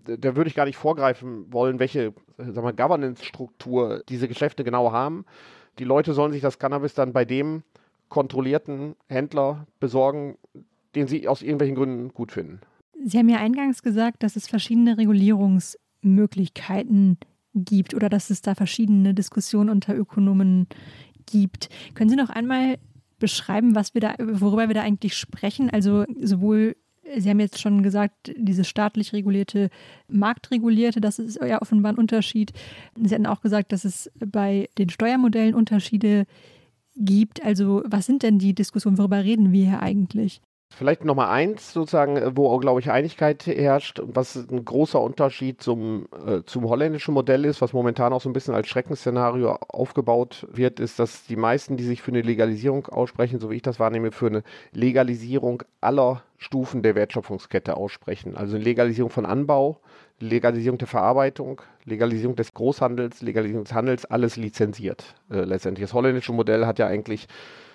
[0.06, 5.24] Da würde ich gar nicht vorgreifen wollen, welche Governance-Struktur diese Geschäfte genau haben.
[5.78, 7.62] Die Leute sollen sich das Cannabis dann bei dem
[8.08, 10.36] kontrollierten Händler besorgen,
[10.94, 12.60] den sie aus irgendwelchen Gründen gut finden.
[13.04, 17.18] Sie haben ja eingangs gesagt, dass es verschiedene Regulierungsmöglichkeiten
[17.54, 20.68] gibt oder dass es da verschiedene Diskussionen unter Ökonomen
[21.26, 21.68] gibt.
[21.94, 22.76] Können Sie noch einmal
[23.18, 25.70] beschreiben, was wir da, worüber wir da eigentlich sprechen?
[25.70, 26.76] Also sowohl
[27.16, 29.70] Sie haben jetzt schon gesagt, diese staatlich regulierte,
[30.08, 32.52] marktregulierte, das ist ja offenbar ein Unterschied.
[33.00, 36.26] Sie hatten auch gesagt, dass es bei den Steuermodellen Unterschiede
[36.96, 37.44] gibt.
[37.44, 40.40] Also was sind denn die Diskussionen, worüber reden wir hier eigentlich?
[40.76, 46.42] Vielleicht nochmal eins, sozusagen, wo, glaube ich, Einigkeit herrscht, was ein großer Unterschied zum, äh,
[46.46, 50.98] zum holländischen Modell ist, was momentan auch so ein bisschen als Schreckensszenario aufgebaut wird, ist,
[50.98, 54.26] dass die meisten, die sich für eine Legalisierung aussprechen, so wie ich das wahrnehme, für
[54.26, 58.36] eine Legalisierung aller Stufen der Wertschöpfungskette aussprechen.
[58.36, 59.78] Also eine Legalisierung von Anbau,
[60.18, 65.84] Legalisierung der Verarbeitung, Legalisierung des Großhandels, Legalisierung des Handels, alles lizenziert äh, letztendlich.
[65.84, 67.28] Das holländische Modell hat ja eigentlich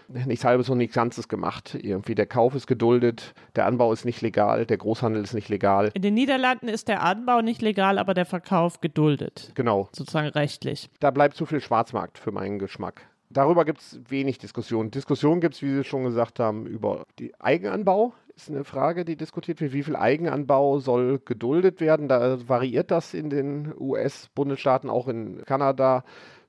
[0.09, 1.77] nichts Halbes und nichts Ganzes gemacht.
[1.81, 5.91] Irgendwie der Kauf ist geduldet, der Anbau ist nicht legal, der Großhandel ist nicht legal.
[5.93, 9.51] In den Niederlanden ist der Anbau nicht legal, aber der Verkauf geduldet.
[9.55, 9.89] Genau.
[9.93, 10.89] Sozusagen rechtlich.
[10.99, 13.01] Da bleibt zu viel Schwarzmarkt für meinen Geschmack.
[13.31, 14.89] Darüber gibt es wenig Diskussion.
[14.89, 19.17] Diskussion gibt es, wie Sie schon gesagt haben, über den Eigenanbau ist eine Frage, die
[19.17, 19.73] diskutiert wird.
[19.73, 22.07] Wie viel Eigenanbau soll geduldet werden?
[22.07, 26.03] Da variiert das in den US-Bundesstaaten, auch in Kanada.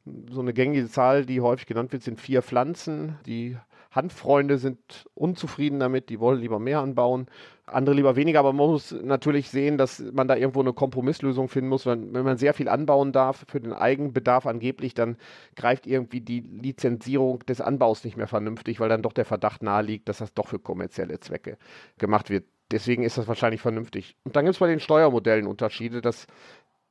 [0.04, 3.18] So eine gängige Zahl, die häufig genannt wird, sind vier Pflanzen.
[3.26, 3.56] Die
[3.90, 7.26] Handfreunde sind unzufrieden damit, die wollen lieber mehr anbauen,
[7.66, 11.70] andere lieber weniger, aber man muss natürlich sehen, dass man da irgendwo eine Kompromisslösung finden
[11.70, 11.86] muss.
[11.86, 15.16] Wenn, wenn man sehr viel anbauen darf für den Eigenbedarf angeblich, dann
[15.56, 20.08] greift irgendwie die Lizenzierung des Anbaus nicht mehr vernünftig, weil dann doch der Verdacht naheliegt,
[20.08, 21.58] dass das doch für kommerzielle Zwecke
[21.98, 22.44] gemacht wird.
[22.70, 24.16] Deswegen ist das wahrscheinlich vernünftig.
[24.22, 26.00] Und dann gibt es bei den Steuermodellen Unterschiede.
[26.00, 26.28] Das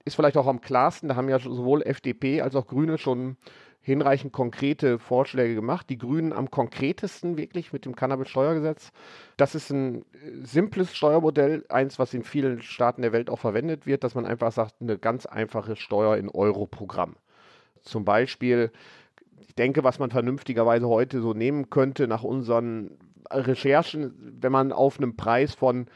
[0.06, 1.10] ist vielleicht auch am klarsten.
[1.10, 3.38] Da haben ja sowohl FDP als auch Grüne schon
[3.82, 5.90] hinreichend konkrete Vorschläge gemacht.
[5.90, 8.92] Die Grünen am konkretesten wirklich mit dem Cannabis-Steuergesetz.
[9.38, 13.86] Das ist ein äh, simples Steuermodell, eins, was in vielen Staaten der Welt auch verwendet
[13.86, 17.16] wird, dass man einfach sagt, eine ganz einfache Steuer in Euro-Programm.
[17.82, 18.72] Zum Beispiel,
[19.40, 22.98] ich denke, was man vernünftigerweise heute so nehmen könnte nach unseren
[23.32, 25.88] Recherchen, wenn man auf einem Preis von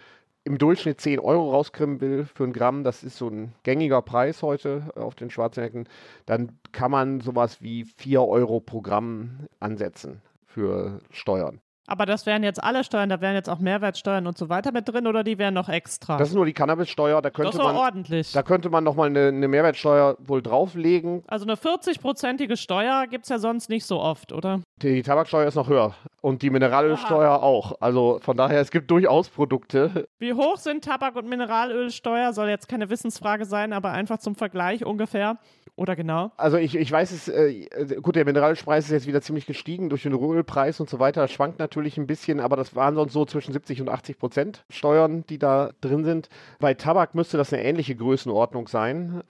[0.45, 4.41] im Durchschnitt 10 Euro rauskriegen will für ein Gramm, das ist so ein gängiger Preis
[4.41, 5.87] heute auf den Schwarzmärkten,
[6.25, 11.61] dann kann man sowas wie 4 Euro pro Gramm ansetzen für Steuern.
[11.85, 14.87] Aber das wären jetzt alle Steuern, da wären jetzt auch Mehrwertsteuern und so weiter mit
[14.87, 16.17] drin oder die wären noch extra?
[16.17, 18.31] Das ist nur die Cannabissteuer, da könnte das man ordentlich.
[18.31, 21.23] Da könnte man nochmal eine, eine Mehrwertsteuer wohl drauflegen.
[21.27, 24.61] Also eine 40-prozentige Steuer gibt es ja sonst nicht so oft, oder?
[24.81, 27.43] Die, die Tabaksteuer ist noch höher und die Mineralölsteuer Aha.
[27.43, 27.75] auch.
[27.81, 30.07] Also von daher, es gibt durchaus Produkte.
[30.19, 32.31] Wie hoch sind Tabak- und Mineralölsteuer?
[32.31, 35.37] Soll jetzt keine Wissensfrage sein, aber einfach zum Vergleich ungefähr.
[35.75, 36.31] Oder genau?
[36.37, 37.67] Also ich, ich weiß es, äh,
[38.01, 41.21] gut, der Mineralölpreis ist jetzt wieder ziemlich gestiegen durch den Rohölpreis und so weiter.
[41.21, 44.65] Das schwankt natürlich ein bisschen, aber das waren sonst so zwischen 70 und 80 Prozent
[44.69, 46.29] Steuern, die da drin sind.
[46.59, 49.23] Bei Tabak müsste das eine ähnliche Größenordnung sein.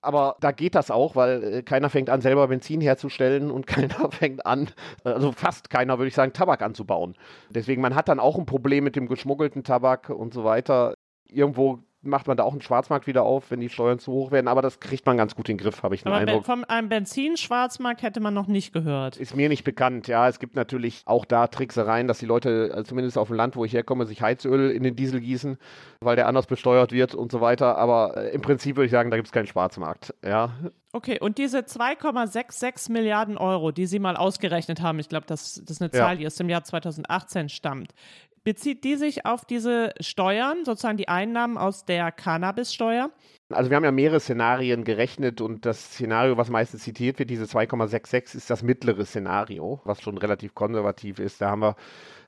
[0.00, 4.10] Aber da geht das auch, weil äh, keiner fängt an, selber Benzin herzustellen und keiner
[4.10, 4.70] fängt an,
[5.04, 7.14] also fast keiner, würde ich sagen, Tabak anzubauen.
[7.50, 10.94] Deswegen, man hat dann auch ein Problem mit dem geschmuggelten Tabak und so weiter.
[11.28, 14.48] Irgendwo macht man da auch einen Schwarzmarkt wieder auf, wenn die Steuern zu hoch werden.
[14.48, 16.44] Aber das kriegt man ganz gut in den Griff, habe ich den aber Eindruck.
[16.44, 19.16] Von einem Benzinschwarzmarkt hätte man noch nicht gehört.
[19.16, 20.08] Ist mir nicht bekannt.
[20.08, 23.56] Ja, es gibt natürlich auch da Tricksereien, dass die Leute, also zumindest auf dem Land,
[23.56, 25.58] wo ich herkomme, sich Heizöl in den Diesel gießen,
[26.00, 27.78] weil der anders besteuert wird und so weiter.
[27.78, 30.14] Aber äh, im Prinzip würde ich sagen, da gibt es keinen Schwarzmarkt.
[30.24, 30.50] Ja.
[30.94, 35.76] Okay, und diese 2,66 Milliarden Euro, die Sie mal ausgerechnet haben, ich glaube, das, das
[35.76, 36.16] ist eine Zahl, ja.
[36.16, 37.94] die aus dem Jahr 2018 stammt,
[38.44, 43.10] bezieht die sich auf diese Steuern, sozusagen die Einnahmen aus der Cannabissteuer?
[43.50, 47.44] Also wir haben ja mehrere Szenarien gerechnet und das Szenario, was meistens zitiert wird, diese
[47.44, 51.40] 2,66, ist das mittlere Szenario, was schon relativ konservativ ist.
[51.40, 51.76] Da haben wir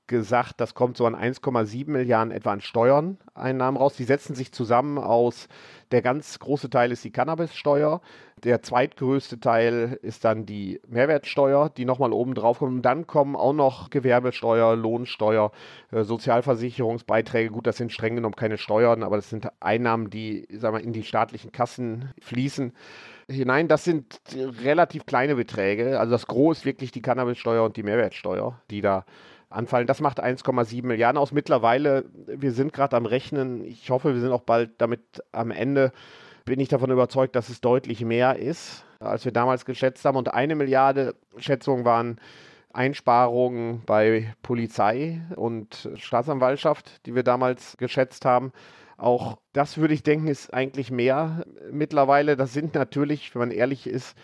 [0.07, 3.97] gesagt, das kommt so an 1,7 Milliarden etwa an Steuerneinnahmen raus.
[3.97, 5.49] Die setzen sich zusammen aus,
[5.93, 8.01] der ganz große Teil ist die Cannabissteuer,
[8.43, 12.73] der zweitgrößte Teil ist dann die Mehrwertsteuer, die nochmal oben drauf kommt.
[12.73, 15.53] Und dann kommen auch noch Gewerbesteuer, Lohnsteuer,
[15.93, 17.51] äh, Sozialversicherungsbeiträge.
[17.51, 20.93] Gut, das sind streng genommen keine Steuern, aber das sind Einnahmen, die sagen wir, in
[20.93, 22.73] die staatlichen Kassen fließen.
[23.27, 23.69] hinein.
[23.69, 24.21] Das sind
[24.63, 25.99] relativ kleine Beträge.
[25.99, 29.07] Also das Gros ist wirklich die Cannabissteuer und die Mehrwertsteuer, die da
[29.55, 29.87] anfallen.
[29.87, 31.33] Das macht 1,7 Milliarden aus.
[31.33, 33.65] Mittlerweile, wir sind gerade am Rechnen.
[33.65, 35.93] Ich hoffe, wir sind auch bald damit am Ende.
[36.45, 40.17] Bin ich davon überzeugt, dass es deutlich mehr ist, als wir damals geschätzt haben.
[40.17, 42.19] Und eine Milliarde Schätzungen waren
[42.73, 48.53] Einsparungen bei Polizei und Staatsanwaltschaft, die wir damals geschätzt haben.
[48.97, 52.37] Auch das würde ich denken, ist eigentlich mehr mittlerweile.
[52.37, 54.17] Das sind natürlich, wenn man ehrlich ist,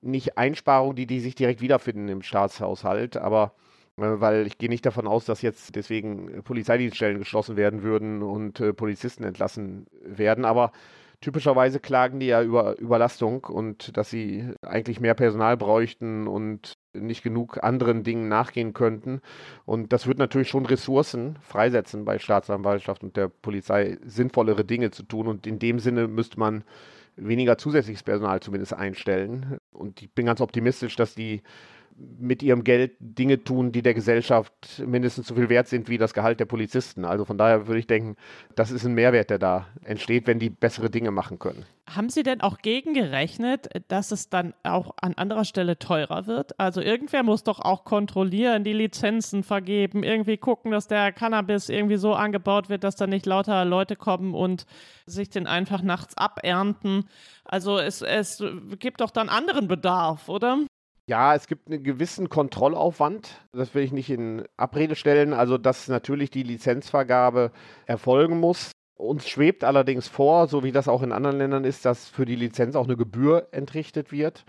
[0.00, 3.52] nicht Einsparungen, die, die sich direkt wiederfinden im Staatshaushalt, aber
[3.98, 8.72] weil ich gehe nicht davon aus, dass jetzt deswegen Polizeidienststellen geschlossen werden würden und äh,
[8.72, 10.44] Polizisten entlassen werden.
[10.44, 10.72] Aber
[11.20, 17.22] typischerweise klagen die ja über Überlastung und dass sie eigentlich mehr Personal bräuchten und nicht
[17.22, 19.20] genug anderen Dingen nachgehen könnten.
[19.64, 25.02] Und das wird natürlich schon Ressourcen freisetzen bei Staatsanwaltschaft und der Polizei, sinnvollere Dinge zu
[25.02, 25.26] tun.
[25.26, 26.64] Und in dem Sinne müsste man
[27.16, 29.58] weniger zusätzliches Personal zumindest einstellen.
[29.72, 31.42] Und ich bin ganz optimistisch, dass die
[31.96, 36.14] mit ihrem Geld Dinge tun, die der Gesellschaft mindestens so viel wert sind wie das
[36.14, 37.04] Gehalt der Polizisten.
[37.04, 38.16] Also von daher würde ich denken,
[38.54, 41.64] das ist ein Mehrwert, der da entsteht, wenn die bessere Dinge machen können.
[41.88, 46.58] Haben Sie denn auch gegengerechnet, dass es dann auch an anderer Stelle teurer wird?
[46.60, 51.96] Also irgendwer muss doch auch kontrollieren, die Lizenzen vergeben, irgendwie gucken, dass der Cannabis irgendwie
[51.96, 54.66] so angebaut wird, dass da nicht lauter Leute kommen und
[55.06, 57.08] sich den einfach nachts abernten.
[57.44, 58.44] Also es, es
[58.78, 60.58] gibt doch dann anderen Bedarf, oder?
[61.08, 63.40] Ja, es gibt einen gewissen Kontrollaufwand.
[63.54, 65.32] Das will ich nicht in Abrede stellen.
[65.32, 67.50] Also, dass natürlich die Lizenzvergabe
[67.86, 68.72] erfolgen muss.
[68.94, 72.36] Uns schwebt allerdings vor, so wie das auch in anderen Ländern ist, dass für die
[72.36, 74.44] Lizenz auch eine Gebühr entrichtet wird,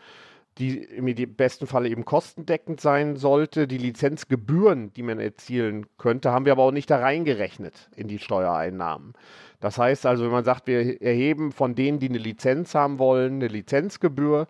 [0.57, 3.65] die im besten Fall eben kostendeckend sein sollte.
[3.65, 8.19] Die Lizenzgebühren, die man erzielen könnte, haben wir aber auch nicht da reingerechnet in die
[8.19, 9.13] Steuereinnahmen.
[9.61, 13.35] Das heißt also, wenn man sagt, wir erheben von denen, die eine Lizenz haben wollen,
[13.35, 14.47] eine Lizenzgebühr,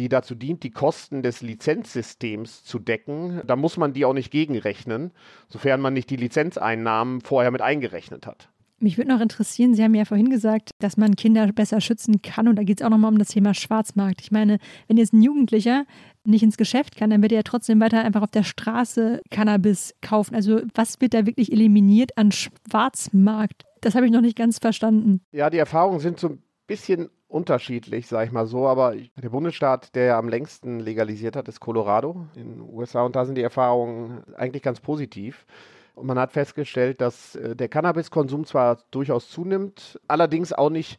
[0.00, 3.42] die dazu dient, die Kosten des Lizenzsystems zu decken.
[3.46, 5.12] Da muss man die auch nicht gegenrechnen,
[5.48, 8.48] sofern man nicht die Lizenzeinnahmen vorher mit eingerechnet hat.
[8.82, 12.48] Mich würde noch interessieren, Sie haben ja vorhin gesagt, dass man Kinder besser schützen kann.
[12.48, 14.22] Und da geht es auch nochmal um das Thema Schwarzmarkt.
[14.22, 14.58] Ich meine,
[14.88, 15.84] wenn jetzt ein Jugendlicher
[16.24, 19.94] nicht ins Geschäft kann, dann wird er ja trotzdem weiter einfach auf der Straße Cannabis
[20.00, 20.34] kaufen.
[20.34, 23.64] Also was wird da wirklich eliminiert an Schwarzmarkt?
[23.82, 25.20] Das habe ich noch nicht ganz verstanden.
[25.30, 29.94] Ja, die Erfahrungen sind so ein bisschen unterschiedlich, sage ich mal so, aber der Bundesstaat,
[29.94, 33.42] der ja am längsten legalisiert hat, ist Colorado in den USA und da sind die
[33.42, 35.46] Erfahrungen eigentlich ganz positiv.
[35.94, 40.98] Und man hat festgestellt, dass äh, der Cannabiskonsum zwar durchaus zunimmt, allerdings auch nicht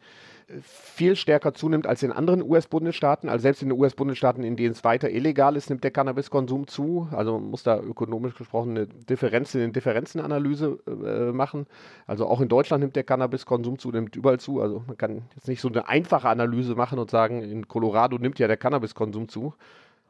[0.61, 3.29] viel stärker zunimmt als in anderen US-Bundesstaaten.
[3.29, 7.07] Also selbst in den US-Bundesstaaten, in denen es weiter illegal ist, nimmt der Cannabiskonsum zu.
[7.11, 11.67] Also man muss da ökonomisch gesprochen eine Differenz in den Differenzenanalyse äh, machen.
[12.07, 14.61] Also auch in Deutschland nimmt der Cannabiskonsum zu, nimmt überall zu.
[14.61, 18.39] Also man kann jetzt nicht so eine einfache Analyse machen und sagen, in Colorado nimmt
[18.39, 19.53] ja der Cannabiskonsum zu.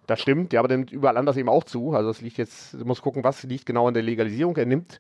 [0.08, 1.94] Das stimmt, ja, aber der nimmt überall anders eben auch zu.
[1.94, 4.58] Also es liegt jetzt, man muss gucken, was liegt genau an der Legalisierung.
[4.58, 5.00] Er nimmt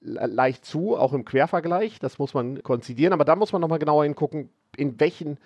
[0.00, 1.98] leicht zu, auch im Quervergleich.
[1.98, 3.12] Das muss man konzidieren.
[3.12, 5.38] Aber da muss man nochmal genauer hingucken, in welchen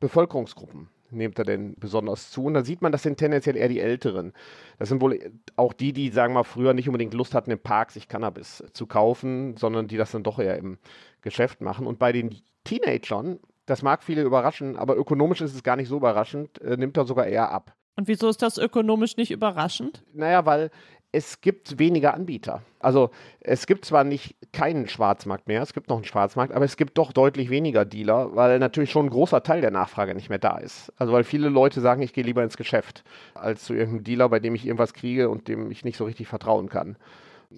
[0.00, 2.44] Bevölkerungsgruppen nimmt er denn besonders zu?
[2.44, 4.32] Und da sieht man, das sind tendenziell eher die Älteren.
[4.78, 5.18] Das sind wohl
[5.56, 8.64] auch die, die, sagen wir mal, früher nicht unbedingt Lust hatten, im Park sich Cannabis
[8.72, 10.78] zu kaufen, sondern die das dann doch eher im
[11.22, 11.86] Geschäft machen.
[11.86, 15.96] Und bei den Teenagern, das mag viele überraschen, aber ökonomisch ist es gar nicht so
[15.96, 17.74] überraschend, äh, nimmt er sogar eher ab.
[17.96, 20.02] Und wieso ist das ökonomisch nicht überraschend?
[20.12, 20.70] Naja, weil
[21.14, 22.62] es gibt weniger Anbieter.
[22.80, 26.76] Also es gibt zwar nicht keinen Schwarzmarkt mehr, es gibt noch einen Schwarzmarkt, aber es
[26.76, 30.38] gibt doch deutlich weniger Dealer, weil natürlich schon ein großer Teil der Nachfrage nicht mehr
[30.40, 30.92] da ist.
[30.98, 34.40] Also weil viele Leute sagen, ich gehe lieber ins Geschäft, als zu irgendeinem Dealer, bei
[34.40, 36.96] dem ich irgendwas kriege und dem ich nicht so richtig vertrauen kann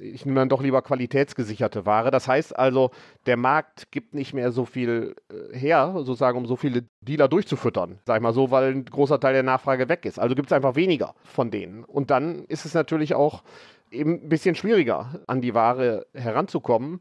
[0.01, 2.11] ich nehme dann doch lieber qualitätsgesicherte Ware.
[2.11, 2.91] Das heißt also,
[3.27, 7.99] der Markt gibt nicht mehr so viel äh, her, sozusagen, um so viele Dealer durchzufüttern,
[8.05, 10.19] sag ich mal so, weil ein großer Teil der Nachfrage weg ist.
[10.19, 11.85] Also gibt es einfach weniger von denen.
[11.85, 13.43] Und dann ist es natürlich auch
[13.91, 17.01] eben ein bisschen schwieriger, an die Ware heranzukommen.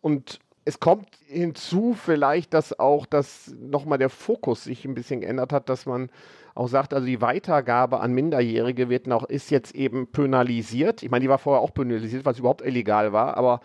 [0.00, 5.52] Und es kommt hinzu vielleicht, dass auch das nochmal der Fokus sich ein bisschen geändert
[5.52, 6.10] hat, dass man
[6.54, 11.02] auch sagt, also die Weitergabe an Minderjährige wird noch, ist jetzt eben penalisiert.
[11.02, 13.60] Ich meine, die war vorher auch penalisiert, weil es überhaupt illegal war, aber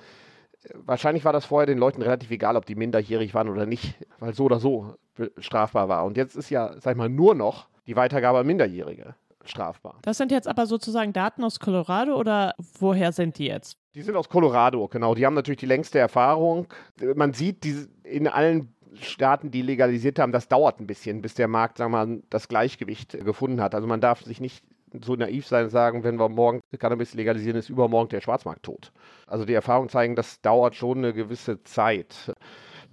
[0.63, 3.95] äh, wahrscheinlich war das vorher den Leuten relativ egal, ob die minderjährig waren oder nicht,
[4.19, 4.95] weil so oder so
[5.37, 6.05] strafbar war.
[6.05, 9.95] Und jetzt ist ja, sag ich mal, nur noch die Weitergabe an Minderjährige strafbar.
[10.01, 13.77] Das sind jetzt aber sozusagen Daten aus Colorado oder woher sind die jetzt?
[13.95, 15.15] Die sind aus Colorado, genau.
[15.15, 16.67] Die haben natürlich die längste Erfahrung.
[17.15, 21.47] Man sieht die in allen Staaten, die legalisiert haben, das dauert ein bisschen, bis der
[21.47, 23.75] Markt, sagen wir mal, das Gleichgewicht gefunden hat.
[23.75, 24.63] Also man darf sich nicht
[25.03, 28.91] so naiv sein und sagen, wenn wir morgen Cannabis legalisieren, ist übermorgen der Schwarzmarkt tot.
[29.25, 32.33] Also die Erfahrungen zeigen, das dauert schon eine gewisse Zeit.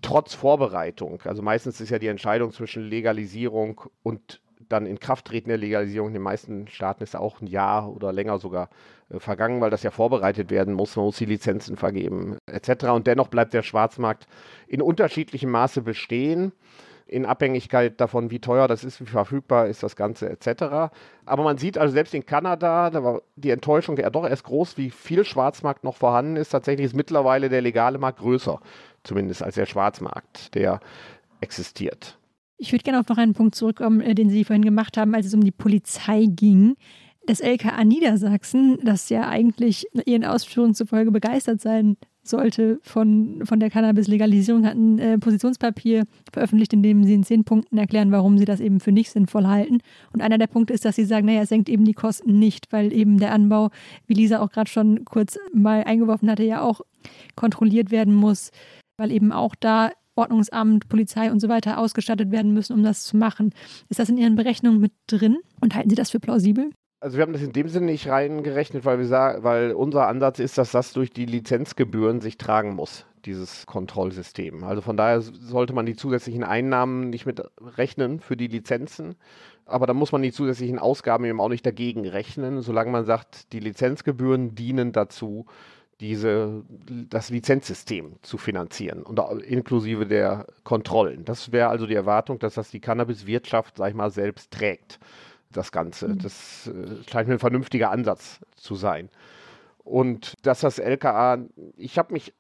[0.02, 1.22] Trotz Vorbereitung.
[1.24, 6.08] Also meistens ist ja die Entscheidung zwischen Legalisierung und dann in Krafttreten der Legalisierung.
[6.08, 8.68] In den meisten Staaten ist auch ein Jahr oder länger sogar
[9.10, 10.96] äh, vergangen, weil das ja vorbereitet werden muss.
[10.96, 12.86] Man muss die Lizenzen vergeben etc.
[12.86, 14.26] Und dennoch bleibt der Schwarzmarkt
[14.66, 16.52] in unterschiedlichem Maße bestehen
[17.06, 20.90] in Abhängigkeit davon, wie teuer das ist, wie verfügbar ist das Ganze etc.
[21.26, 24.78] Aber man sieht also selbst in Kanada, da war die Enttäuschung ja doch erst groß,
[24.78, 26.50] wie viel Schwarzmarkt noch vorhanden ist.
[26.50, 28.58] Tatsächlich ist mittlerweile der legale Markt größer,
[29.02, 30.80] zumindest als der Schwarzmarkt, der
[31.40, 32.18] existiert.
[32.56, 35.26] Ich würde gerne auf noch einen Punkt zurückkommen, äh, den Sie vorhin gemacht haben, als
[35.26, 36.76] es um die Polizei ging.
[37.26, 43.70] Das LKA Niedersachsen, das ja eigentlich Ihren Ausführungen zufolge begeistert sein sollte von, von der
[43.70, 48.46] Cannabis-Legalisierung, hat ein äh, Positionspapier veröffentlicht, in dem sie in zehn Punkten erklären, warum sie
[48.46, 49.78] das eben für nicht sinnvoll halten.
[50.12, 52.72] Und einer der Punkte ist, dass sie sagen, naja, es senkt eben die Kosten nicht,
[52.72, 53.70] weil eben der Anbau,
[54.06, 56.80] wie Lisa auch gerade schon kurz mal eingeworfen hatte, ja auch
[57.36, 58.50] kontrolliert werden muss,
[58.96, 63.16] weil eben auch da Ordnungsamt, Polizei und so weiter ausgestattet werden müssen, um das zu
[63.16, 63.52] machen.
[63.88, 66.70] Ist das in Ihren Berechnungen mit drin und halten Sie das für plausibel?
[67.04, 69.10] Also wir haben das in dem Sinne nicht reingerechnet, weil wir
[69.42, 74.64] weil unser Ansatz ist, dass das durch die Lizenzgebühren sich tragen muss, dieses Kontrollsystem.
[74.64, 77.42] Also von daher sollte man die zusätzlichen Einnahmen nicht mit
[77.76, 79.16] rechnen für die Lizenzen.
[79.66, 83.52] Aber da muss man die zusätzlichen Ausgaben eben auch nicht dagegen rechnen, solange man sagt,
[83.52, 85.44] die Lizenzgebühren dienen dazu,
[86.00, 86.62] diese,
[87.08, 91.24] das Lizenzsystem zu finanzieren und inklusive der Kontrollen.
[91.24, 94.98] Das wäre also die Erwartung, dass das die Cannabiswirtschaft, sag ich mal, selbst trägt
[95.52, 96.08] das Ganze.
[96.08, 96.18] Mhm.
[96.18, 99.08] Das äh, scheint mir ein vernünftiger Ansatz zu sein.
[99.84, 101.38] Und dass das LKA,
[101.76, 102.32] ich habe mich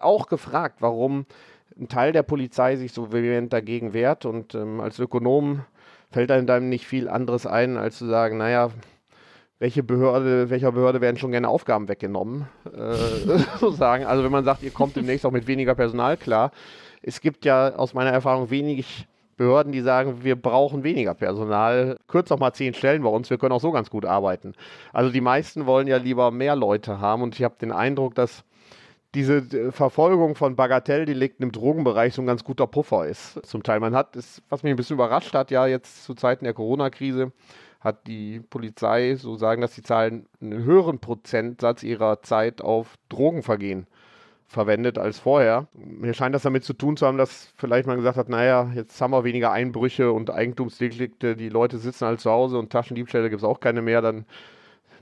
[0.00, 1.26] auch gefragt, warum
[1.78, 4.24] ein Teil der Polizei sich so vehement dagegen wehrt.
[4.24, 5.64] Und ähm, als Ökonom
[6.10, 8.70] fällt einem nicht viel anderes ein, als zu sagen, naja,
[9.58, 14.04] welche Behörde, welcher Behörde werden schon gerne Aufgaben weggenommen, äh, sozusagen.
[14.04, 16.52] Also wenn man sagt, ihr kommt demnächst auch mit weniger Personal klar.
[17.02, 21.96] Es gibt ja aus meiner Erfahrung wenig Behörden, die sagen, wir brauchen weniger Personal.
[22.08, 24.54] Kürzt doch mal zehn Stellen bei uns, wir können auch so ganz gut arbeiten.
[24.92, 28.44] Also die meisten wollen ja lieber mehr Leute haben und ich habe den Eindruck, dass
[29.14, 33.44] diese äh, Verfolgung von Bagatelldelikten im Drogenbereich so ein ganz guter Puffer ist.
[33.46, 33.80] Zum Teil.
[33.80, 37.32] Man hat, ist, was mich ein bisschen überrascht hat, ja jetzt zu Zeiten der Corona-Krise,
[37.88, 43.86] hat die Polizei, so sagen dass die Zahlen, einen höheren Prozentsatz ihrer Zeit auf Drogenvergehen
[44.46, 45.68] verwendet als vorher.
[45.74, 48.98] Mir scheint das damit zu tun zu haben, dass vielleicht man gesagt hat, naja, jetzt
[49.00, 53.42] haben wir weniger Einbrüche und Eigentumsdelikte, die Leute sitzen halt zu Hause und Taschendiebstähle gibt
[53.42, 54.24] es auch keine mehr, dann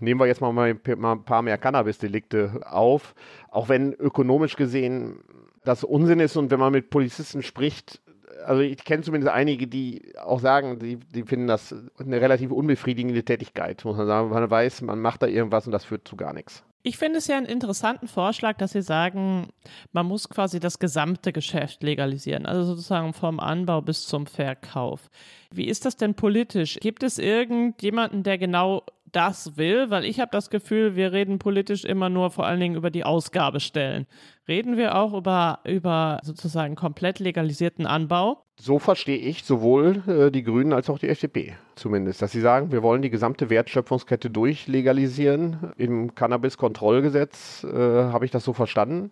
[0.00, 3.14] nehmen wir jetzt mal, mal ein paar mehr Cannabis-Delikte auf.
[3.50, 5.20] Auch wenn ökonomisch gesehen
[5.64, 8.00] das Unsinn ist und wenn man mit Polizisten spricht,
[8.44, 13.24] also ich kenne zumindest einige, die auch sagen, die, die finden das eine relativ unbefriedigende
[13.24, 14.30] Tätigkeit, muss man sagen.
[14.30, 16.64] Man weiß, man macht da irgendwas und das führt zu gar nichts.
[16.82, 19.48] Ich finde es ja einen interessanten Vorschlag, dass Sie sagen,
[19.90, 25.10] man muss quasi das gesamte Geschäft legalisieren, also sozusagen vom Anbau bis zum Verkauf.
[25.50, 26.78] Wie ist das denn politisch?
[26.80, 28.84] Gibt es irgendjemanden, der genau
[29.16, 29.90] das will?
[29.90, 33.04] Weil ich habe das Gefühl, wir reden politisch immer nur vor allen Dingen über die
[33.04, 34.06] Ausgabestellen.
[34.46, 38.42] Reden wir auch über, über sozusagen komplett legalisierten Anbau?
[38.60, 42.72] So verstehe ich sowohl äh, die Grünen als auch die FDP zumindest, dass sie sagen,
[42.72, 45.72] wir wollen die gesamte Wertschöpfungskette durchlegalisieren.
[45.76, 49.10] Im Cannabis-Kontrollgesetz äh, habe ich das so verstanden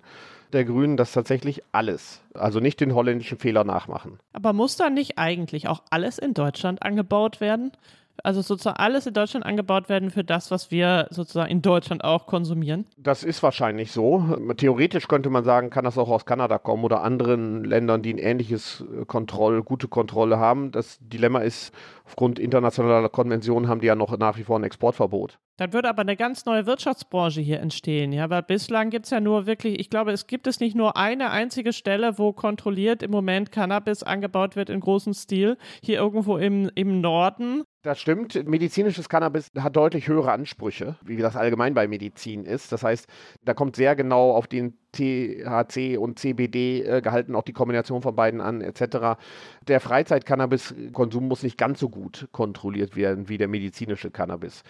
[0.55, 4.19] der Grünen, dass tatsächlich alles, also nicht den holländischen Fehler nachmachen.
[4.33, 7.73] Aber muss da nicht eigentlich auch alles in Deutschland angebaut werden?
[8.23, 12.27] Also sozusagen alles in Deutschland angebaut werden für das, was wir sozusagen in Deutschland auch
[12.27, 12.87] konsumieren?
[12.97, 14.39] Das ist wahrscheinlich so.
[14.57, 18.19] Theoretisch könnte man sagen, kann das auch aus Kanada kommen oder anderen Ländern, die ein
[18.19, 20.71] ähnliches äh, Kontroll, gute Kontrolle haben.
[20.71, 25.39] Das Dilemma ist, aufgrund internationaler Konventionen haben die ja noch nach wie vor ein Exportverbot.
[25.57, 29.21] Dann würde aber eine ganz neue Wirtschaftsbranche hier entstehen, ja, weil bislang gibt es ja
[29.21, 33.13] nur wirklich, ich glaube, es gibt es nicht nur eine einzige Stelle, wo kontrolliert im
[33.13, 37.63] Moment Cannabis angebaut wird in großem Stil, hier irgendwo im, im Norden.
[37.83, 38.49] Das stimmt.
[38.49, 42.73] Medizinisches Cannabis hat deutlich höhere Ansprüche, wie das allgemein bei Medizin ist.
[42.73, 43.07] Das heißt,
[43.45, 48.15] da kommt sehr genau auf den THC und CBD äh, gehalten, auch die Kombination von
[48.15, 49.19] beiden an, etc.
[49.69, 54.63] Der Freizeit-Cannabis-Konsum muss nicht ganz so gut kontrolliert werden wie der medizinische Cannabis.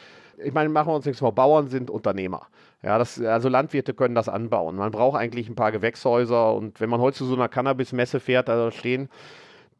[0.42, 2.48] Ich meine, machen wir uns nichts vor, Bauern sind Unternehmer.
[2.82, 4.76] Ja, das, also Landwirte können das anbauen.
[4.76, 8.48] Man braucht eigentlich ein paar Gewächshäuser und wenn man heute zu so einer Cannabis-Messe fährt,
[8.48, 9.08] da stehen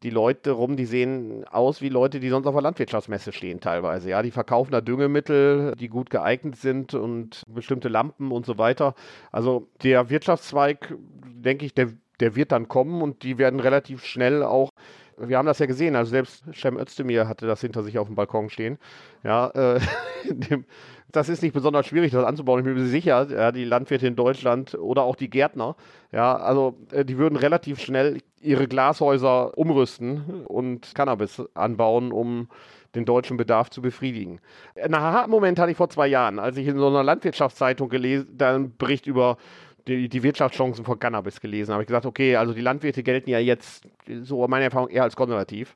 [0.05, 4.11] die Leute rum, die sehen aus wie Leute, die sonst auf der Landwirtschaftsmesse stehen teilweise.
[4.11, 8.95] Ja, die verkaufen da Düngemittel, die gut geeignet sind und bestimmte Lampen und so weiter.
[9.33, 10.95] Also der Wirtschaftszweig,
[11.25, 11.89] denke ich, der,
[12.21, 14.69] der wird dann kommen und die werden relativ schnell auch
[15.17, 18.17] Wir haben das ja gesehen, also selbst Cem Özdemir hatte das hinter sich auf dem
[18.17, 18.79] Balkon stehen.
[19.23, 19.81] Ja, äh,
[21.15, 22.61] das ist nicht besonders schwierig, das anzubauen.
[22.61, 25.77] Ich bin mir sicher, ja, die Landwirte in Deutschland oder auch die Gärtner,
[26.13, 32.49] ja, also äh, die würden relativ schnell ihre Glashäuser umrüsten und Cannabis anbauen, um
[32.95, 34.41] den deutschen Bedarf zu befriedigen.
[34.81, 38.77] Einen Aha-Moment hatte ich vor zwei Jahren, als ich in so einer Landwirtschaftszeitung gelesen, einen
[38.77, 39.37] Bericht über
[39.87, 41.83] die, die Wirtschaftschancen von Cannabis gelesen habe.
[41.83, 43.87] Ich gesagt, okay, also die Landwirte gelten ja jetzt,
[44.23, 45.75] so meine Erfahrung, eher als konservativ.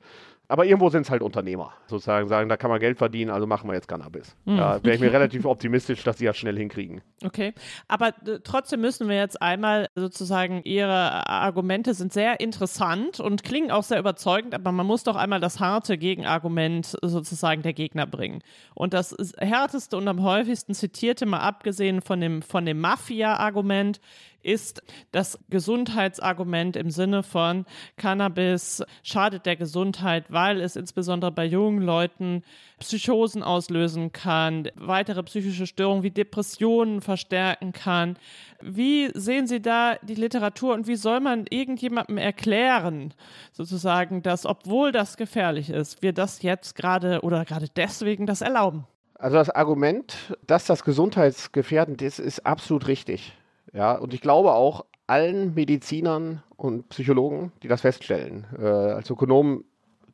[0.51, 3.69] Aber irgendwo sind es halt Unternehmer, sozusagen sagen, da kann man Geld verdienen, also machen
[3.69, 4.35] wir jetzt Cannabis.
[4.47, 4.57] Mhm.
[4.57, 7.03] Da wäre ich mir relativ optimistisch, dass sie das schnell hinkriegen.
[7.23, 7.53] Okay,
[7.87, 13.71] aber äh, trotzdem müssen wir jetzt einmal sozusagen, Ihre Argumente sind sehr interessant und klingen
[13.71, 18.43] auch sehr überzeugend, aber man muss doch einmal das harte Gegenargument sozusagen der Gegner bringen.
[18.75, 24.01] Und das härteste und am häufigsten zitierte, mal abgesehen von dem, von dem Mafia-Argument,
[24.43, 24.83] ist
[25.13, 27.67] das Gesundheitsargument im Sinne von
[27.97, 32.43] Cannabis schadet der Gesundheit, weil es insbesondere bei jungen Leuten
[32.79, 38.17] Psychosen auslösen kann, weitere psychische Störungen wie Depressionen verstärken kann.
[38.61, 43.15] Wie sehen Sie da die Literatur und wie soll man irgendjemandem erklären,
[43.53, 48.87] sozusagen, dass obwohl das gefährlich ist, wir das jetzt gerade oder gerade deswegen das erlauben?
[49.19, 53.33] Also das Argument, dass das gesundheitsgefährdend ist, ist absolut richtig.
[53.73, 58.47] Ja, und ich glaube auch allen Medizinern und Psychologen, die das feststellen.
[58.59, 59.65] Äh, als Ökonom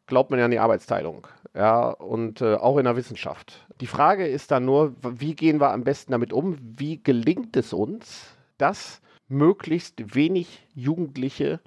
[0.07, 1.26] glaubt man ja an die Arbeitsteilung.
[1.55, 3.66] Ja, und äh, auch in der Wissenschaft.
[3.80, 6.59] Die Frage ist dann nur, wie gehen wir am besten damit um?
[6.61, 11.61] Wie gelingt es uns, dass möglichst wenig Jugendliche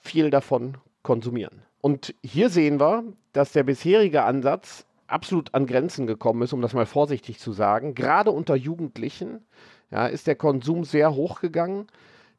[0.00, 1.62] viel davon konsumieren?
[1.80, 6.74] Und hier sehen wir, dass der bisherige Ansatz absolut an Grenzen gekommen ist, um das
[6.74, 7.94] mal vorsichtig zu sagen.
[7.94, 9.46] Gerade unter Jugendlichen
[9.90, 11.86] ja, ist der Konsum sehr hoch gegangen.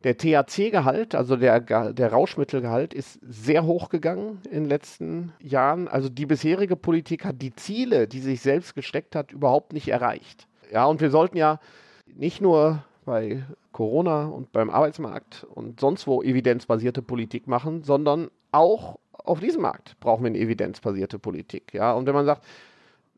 [0.03, 5.89] Der THC-Gehalt, also der, der Rauschmittelgehalt, ist sehr hoch gegangen in den letzten Jahren.
[5.89, 10.47] Also die bisherige Politik hat die Ziele, die sich selbst gesteckt hat, überhaupt nicht erreicht.
[10.71, 11.59] Ja, und wir sollten ja
[12.05, 13.43] nicht nur bei
[13.73, 19.99] Corona und beim Arbeitsmarkt und sonst wo evidenzbasierte Politik machen, sondern auch auf diesem Markt
[19.99, 21.73] brauchen wir eine evidenzbasierte Politik.
[21.73, 22.45] Ja, und wenn man sagt,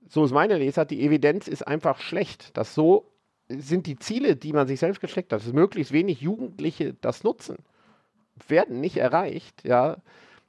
[0.08, 3.11] so ist meine Lesart, die Evidenz ist einfach schlecht, dass so
[3.60, 7.58] sind die Ziele, die man sich selbst gesteckt hat, dass möglichst wenig Jugendliche das nutzen,
[8.48, 9.98] werden nicht erreicht, ja,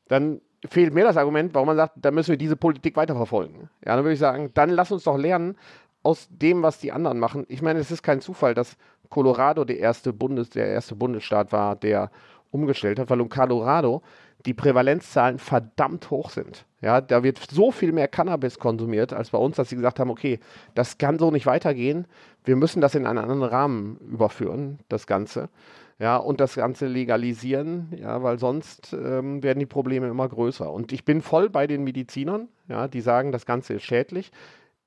[0.08, 3.68] dann fehlt mir das Argument, warum man sagt, da müssen wir diese Politik weiterverfolgen.
[3.84, 5.56] Ja, dann würde ich sagen, dann lass uns doch lernen
[6.02, 7.46] aus dem, was die anderen machen.
[7.48, 8.76] Ich meine, es ist kein Zufall, dass
[9.08, 12.10] Colorado der erste, Bundes, der erste Bundesstaat war, der
[12.50, 14.02] umgestellt hat, weil in Colorado
[14.46, 16.64] die Prävalenzzahlen verdammt hoch sind.
[16.82, 20.10] Ja, da wird so viel mehr Cannabis konsumiert als bei uns, dass sie gesagt haben,
[20.10, 20.40] okay,
[20.74, 22.06] das kann so nicht weitergehen.
[22.44, 25.48] Wir müssen das in einen anderen Rahmen überführen, das Ganze.
[26.00, 30.70] Ja, und das Ganze legalisieren, ja, weil sonst ähm, werden die Probleme immer größer.
[30.72, 34.32] Und ich bin voll bei den Medizinern, ja, die sagen, das Ganze ist schädlich.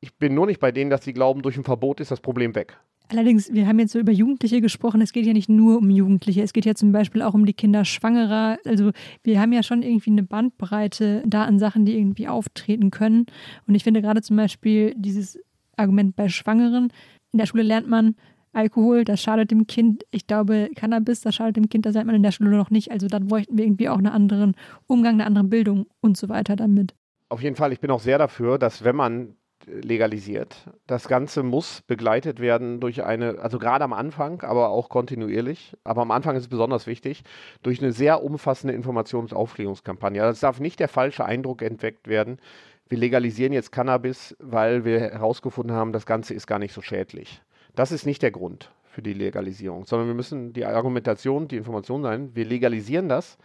[0.02, 2.54] Ich bin nur nicht bei denen, dass sie glauben, durch ein Verbot ist das Problem
[2.56, 2.78] weg.
[3.08, 5.02] Allerdings, wir haben jetzt so über Jugendliche gesprochen.
[5.02, 6.42] Es geht ja nicht nur um Jugendliche.
[6.42, 8.58] Es geht ja zum Beispiel auch um die Kinder Schwangerer.
[8.66, 8.92] Also
[9.24, 13.28] wir haben ja schon irgendwie eine Bandbreite da an Sachen, die irgendwie auftreten können.
[13.68, 15.40] Und ich finde gerade zum Beispiel dieses
[15.76, 16.92] Argument bei Schwangeren.
[17.32, 18.16] In der Schule lernt man,
[18.54, 20.04] Alkohol, das schadet dem Kind.
[20.12, 22.90] Ich glaube, Cannabis, das schadet dem Kind, das lernt man in der Schule noch nicht.
[22.90, 24.56] Also dann bräuchten wir irgendwie auch einen anderen
[24.88, 26.96] Umgang, eine andere Bildung und so weiter damit.
[27.30, 29.36] Auf jeden Fall, ich bin auch sehr dafür, dass wenn man
[29.66, 30.56] legalisiert.
[30.88, 36.02] Das Ganze muss begleitet werden durch eine, also gerade am Anfang, aber auch kontinuierlich, aber
[36.02, 37.24] am Anfang ist es besonders wichtig,
[37.64, 40.22] durch eine sehr umfassende Informations- und Aufklärungskampagne.
[40.22, 42.40] Also es darf nicht der falsche Eindruck entweckt werden,
[42.88, 47.42] wir legalisieren jetzt Cannabis, weil wir herausgefunden haben, das Ganze ist gar nicht so schädlich.
[47.74, 52.04] Das ist nicht der Grund für die Legalisierung, sondern wir müssen die Argumentation, die Information
[52.04, 53.40] sein, wir legalisieren das,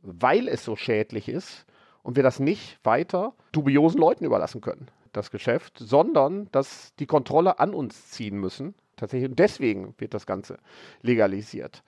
[0.00, 1.66] weil es so schädlich ist
[2.04, 7.58] und wir das nicht weiter dubiosen Leuten überlassen können das Geschäft, sondern dass die Kontrolle
[7.58, 8.74] an uns ziehen müssen.
[8.96, 9.30] Tatsächlich.
[9.30, 10.58] Und deswegen wird das Ganze
[11.02, 11.82] legalisiert.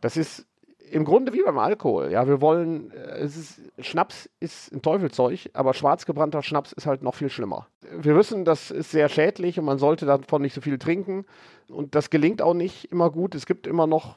[0.00, 0.46] Das ist
[0.90, 2.10] im Grunde wie beim Alkohol.
[2.10, 7.02] Ja, wir wollen, äh, es ist, Schnaps ist ein Teufelzeug, aber schwarzgebrannter Schnaps ist halt
[7.02, 7.66] noch viel schlimmer.
[7.90, 11.24] Wir wissen, das ist sehr schädlich und man sollte davon nicht so viel trinken.
[11.68, 13.34] Und das gelingt auch nicht immer gut.
[13.34, 14.16] Es gibt immer noch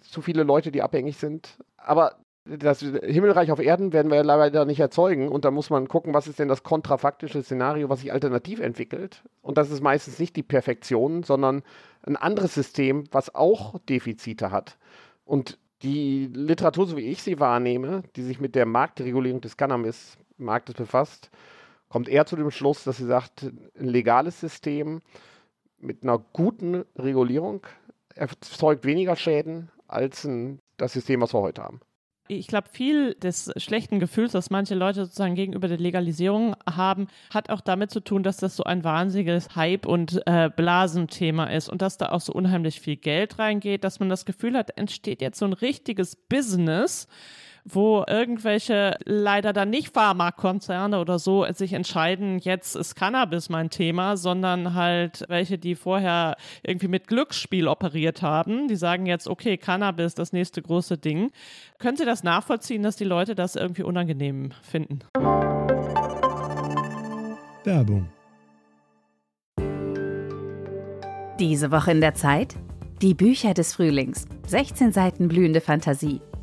[0.00, 1.58] zu viele Leute, die abhängig sind.
[1.76, 2.16] Aber
[2.46, 6.26] das Himmelreich auf Erden werden wir leider nicht erzeugen und da muss man gucken, was
[6.26, 9.22] ist denn das kontrafaktische Szenario, was sich alternativ entwickelt.
[9.40, 11.62] Und das ist meistens nicht die Perfektion, sondern
[12.02, 14.76] ein anderes System, was auch Defizite hat.
[15.24, 20.74] Und die Literatur, so wie ich sie wahrnehme, die sich mit der Marktregulierung des Cannabis-Marktes
[20.74, 21.30] befasst,
[21.88, 23.44] kommt eher zu dem Schluss, dass sie sagt,
[23.78, 25.00] ein legales System
[25.78, 27.66] mit einer guten Regulierung
[28.14, 31.80] erzeugt weniger Schäden als ein, das System, was wir heute haben.
[32.26, 37.50] Ich glaube, viel des schlechten Gefühls, das manche Leute sozusagen gegenüber der Legalisierung haben, hat
[37.50, 41.82] auch damit zu tun, dass das so ein wahnsinniges Hype- und äh, Blasenthema ist und
[41.82, 45.38] dass da auch so unheimlich viel Geld reingeht, dass man das Gefühl hat, entsteht jetzt
[45.38, 47.08] so ein richtiges Business
[47.64, 54.16] wo irgendwelche leider dann nicht Pharmakonzerne oder so sich entscheiden, jetzt ist Cannabis mein Thema,
[54.16, 60.14] sondern halt welche, die vorher irgendwie mit Glücksspiel operiert haben, die sagen jetzt, okay, Cannabis,
[60.14, 61.30] das nächste große Ding.
[61.78, 65.00] Können Sie das nachvollziehen, dass die Leute das irgendwie unangenehm finden?
[67.64, 68.08] Werbung.
[71.40, 72.54] Diese Woche in der Zeit?
[73.00, 74.26] Die Bücher des Frühlings.
[74.46, 76.20] 16 Seiten blühende Fantasie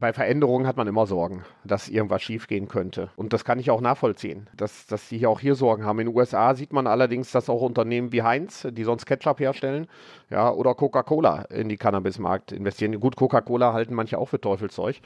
[0.00, 3.10] bei Veränderungen hat man immer Sorgen, dass irgendwas schiefgehen könnte.
[3.16, 6.00] Und das kann ich auch nachvollziehen, dass, dass sie hier auch hier Sorgen haben.
[6.00, 9.86] In den USA sieht man allerdings, dass auch Unternehmen wie Heinz, die sonst Ketchup herstellen,
[10.30, 12.98] ja, oder Coca-Cola in die Cannabismarkt investieren.
[12.98, 15.00] Gut, Coca-Cola halten manche auch für Teufelszeug.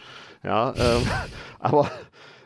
[0.44, 1.02] Ja, ähm,
[1.58, 1.90] aber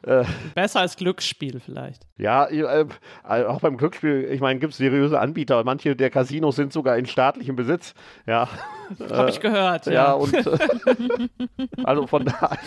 [0.03, 0.25] äh,
[0.55, 2.07] Besser als Glücksspiel vielleicht.
[2.17, 2.87] Ja, äh,
[3.25, 5.63] auch beim Glücksspiel, ich meine, gibt es seriöse Anbieter.
[5.65, 7.95] Manche der Casinos sind sogar in staatlichem Besitz.
[8.27, 8.49] Ja.
[9.11, 9.87] Habe ich gehört.
[9.87, 10.13] Ja, ja.
[10.13, 10.35] und
[11.85, 12.59] also von daher,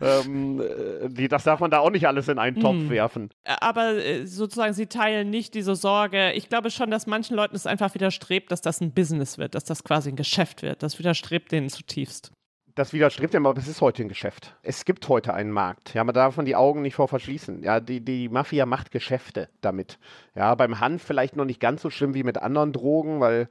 [0.00, 0.62] ähm,
[1.08, 2.90] die, das darf man da auch nicht alles in einen Topf hm.
[2.90, 3.30] werfen.
[3.60, 6.32] Aber äh, sozusagen, Sie teilen nicht diese Sorge.
[6.32, 9.64] Ich glaube schon, dass manchen Leuten es einfach widerstrebt, dass das ein Business wird, dass
[9.64, 10.82] das quasi ein Geschäft wird.
[10.82, 12.32] Das widerstrebt denen zutiefst
[12.76, 14.54] das widerstrebt dem, aber es ist heute ein Geschäft.
[14.62, 15.94] Es gibt heute einen Markt.
[15.94, 17.62] Ja, man darf man die Augen nicht vor verschließen.
[17.62, 19.98] Ja, die, die Mafia macht Geschäfte damit.
[20.34, 23.48] Ja, beim Hanf vielleicht noch nicht ganz so schlimm wie mit anderen Drogen, weil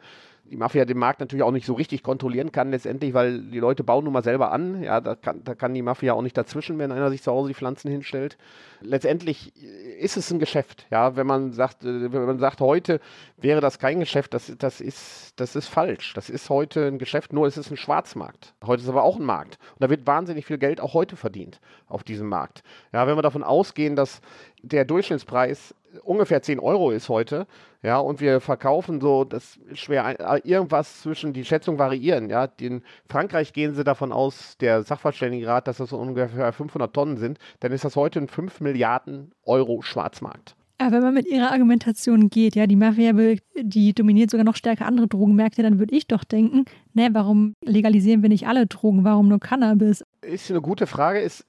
[0.49, 3.83] die Mafia den Markt natürlich auch nicht so richtig kontrollieren kann letztendlich, weil die Leute
[3.83, 4.83] bauen nun mal selber an.
[4.83, 7.47] Ja, da kann, da kann die Mafia auch nicht dazwischen, wenn einer sich zu Hause
[7.47, 8.37] die Pflanzen hinstellt.
[8.81, 9.53] Letztendlich
[9.99, 10.85] ist es ein Geschäft.
[10.91, 12.99] Ja, wenn man sagt, äh, wenn man sagt, heute
[13.37, 16.13] wäre das kein Geschäft, das, das, ist, das ist falsch.
[16.13, 18.53] Das ist heute ein Geschäft, nur es ist ein Schwarzmarkt.
[18.63, 19.57] Heute ist aber auch ein Markt.
[19.73, 22.61] Und da wird wahnsinnig viel Geld auch heute verdient auf diesem Markt.
[22.93, 24.21] Ja, wenn wir davon ausgehen, dass
[24.65, 27.47] der Durchschnittspreis ungefähr 10 Euro ist heute,
[27.81, 32.49] ja, und wir verkaufen so, das ist schwer, äh, irgendwas zwischen, die Schätzungen variieren, ja.
[32.59, 37.39] In Frankreich gehen sie davon aus, der Sachverständigenrat, dass das so ungefähr 500 Tonnen sind,
[37.59, 40.55] dann ist das heute ein 5 Milliarden Euro Schwarzmarkt.
[40.77, 43.13] Aber wenn man mit ihrer Argumentation geht, ja, die Mafia
[43.55, 48.21] die dominiert sogar noch stärker andere Drogenmärkte, dann würde ich doch denken, ne, warum legalisieren
[48.21, 50.03] wir nicht alle Drogen, warum nur Cannabis?
[50.21, 51.45] Ist eine gute Frage, ist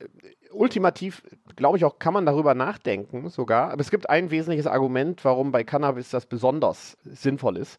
[0.53, 1.23] ultimativ,
[1.57, 3.71] glaube ich auch, kann man darüber nachdenken sogar.
[3.71, 7.79] Aber es gibt ein wesentliches Argument, warum bei Cannabis das besonders sinnvoll ist.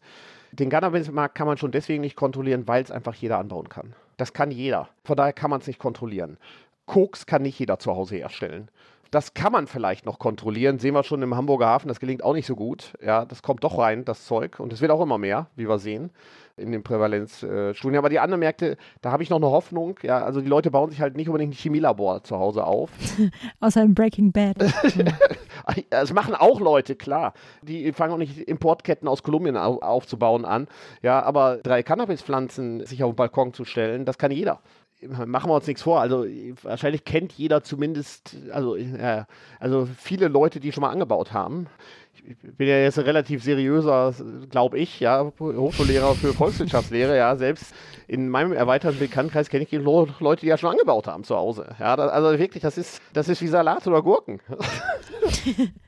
[0.52, 3.94] Den Cannabismarkt kann man schon deswegen nicht kontrollieren, weil es einfach jeder anbauen kann.
[4.16, 4.88] Das kann jeder.
[5.04, 6.38] Von daher kann man es nicht kontrollieren.
[6.86, 8.68] Koks kann nicht jeder zu Hause herstellen.
[9.10, 10.78] Das kann man vielleicht noch kontrollieren.
[10.78, 12.92] Sehen wir schon im Hamburger Hafen, das gelingt auch nicht so gut.
[13.04, 14.60] Ja, das kommt doch rein, das Zeug.
[14.60, 16.10] Und es wird auch immer mehr, wie wir sehen
[16.58, 17.96] in den Prävalenzstudien.
[17.96, 19.98] Aber die anderen Märkte, da habe ich noch eine Hoffnung.
[20.02, 22.90] Ja, also die Leute bauen sich halt nicht unbedingt ein Chemielabor zu Hause auf.
[23.60, 24.56] Außer im Breaking Bad.
[25.90, 27.32] das machen auch Leute, klar.
[27.62, 30.68] Die fangen auch nicht Importketten aus Kolumbien auf, aufzubauen an.
[31.02, 34.60] Ja, aber drei Cannabispflanzen sich auf den Balkon zu stellen, das kann jeder
[35.06, 36.00] machen wir uns nichts vor.
[36.00, 36.26] Also
[36.62, 39.24] wahrscheinlich kennt jeder zumindest, also, äh,
[39.60, 41.68] also viele Leute, die schon mal angebaut haben
[42.28, 44.14] ich bin ja jetzt ein relativ seriöser,
[44.50, 47.74] glaube ich, ja, Hochschullehrer für Volkswirtschaftslehre, ja, selbst
[48.06, 51.74] in meinem erweiterten Bekanntenkreis kenne ich Leute, die ja schon angebaut haben zu Hause.
[51.78, 54.40] Ja, also wirklich, das ist, das ist wie Salat oder Gurken.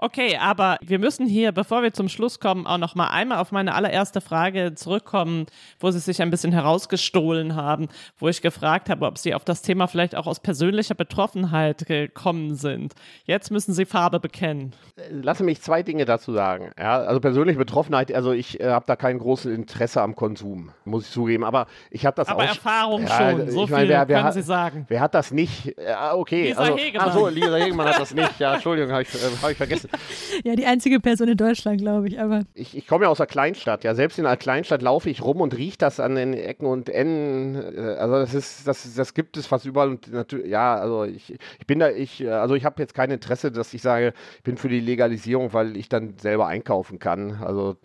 [0.00, 3.50] Okay, aber wir müssen hier, bevor wir zum Schluss kommen, auch noch mal einmal auf
[3.50, 5.46] meine allererste Frage zurückkommen,
[5.80, 9.60] wo Sie sich ein bisschen herausgestohlen haben, wo ich gefragt habe, ob Sie auf das
[9.60, 12.94] Thema vielleicht auch aus persönlicher Betroffenheit gekommen sind.
[13.24, 14.72] Jetzt müssen Sie Farbe bekennen.
[15.10, 16.70] Lassen mich zwei Dinge dazu sagen.
[16.78, 21.06] Ja, also persönliche Betroffenheit, also ich äh, habe da kein großes Interesse am Konsum, muss
[21.06, 22.42] ich zugeben, aber ich habe das aber auch.
[22.42, 24.86] Aber Erfahrung ja, schon, so viel wer, wer können hat, Sie sagen.
[24.86, 25.74] Wer hat das nicht?
[25.76, 26.50] Ja, okay.
[26.50, 27.08] Lisa also, Hegemann.
[27.08, 28.38] Achso, Lisa Hegemann hat das nicht.
[28.38, 29.87] Ja, Entschuldigung, habe ich, äh, hab ich vergessen.
[30.44, 32.20] Ja, die einzige Person in Deutschland, glaube ich.
[32.20, 33.82] Aber ich, ich komme ja aus einer Kleinstadt.
[33.84, 36.88] Ja, selbst in einer Kleinstadt laufe ich rum und rieche das an den Ecken und
[36.88, 37.56] Enden.
[37.56, 39.88] Äh, also das ist, das, das gibt es fast überall.
[39.88, 43.50] Und natürlich, ja, also ich, ich bin da, ich, also ich habe jetzt kein Interesse,
[43.50, 47.38] dass ich sage, ich bin für die Legalisierung, weil ich dann selber einkaufen kann.
[47.42, 47.76] Also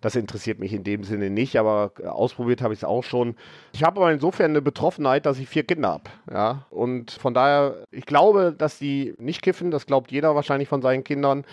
[0.00, 3.34] das interessiert mich in dem Sinne nicht, aber ausprobiert habe ich es auch schon.
[3.72, 6.04] Ich habe aber insofern eine Betroffenheit, dass ich vier Kinder habe.
[6.30, 6.66] Ja?
[6.70, 11.02] Und von daher, ich glaube, dass die nicht kiffen, das glaubt jeder wahrscheinlich von seinen
[11.02, 11.15] Kindern.
[11.16, 11.44] Kindern.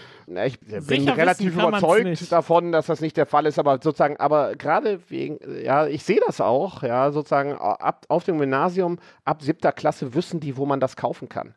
[0.45, 4.55] Ich bin Sicher relativ überzeugt davon, dass das nicht der Fall ist, aber sozusagen, aber
[4.55, 9.71] gerade wegen, ja, ich sehe das auch, ja, sozusagen ab, auf dem Gymnasium ab siebter
[9.71, 11.53] Klasse wissen die, wo man das kaufen kann.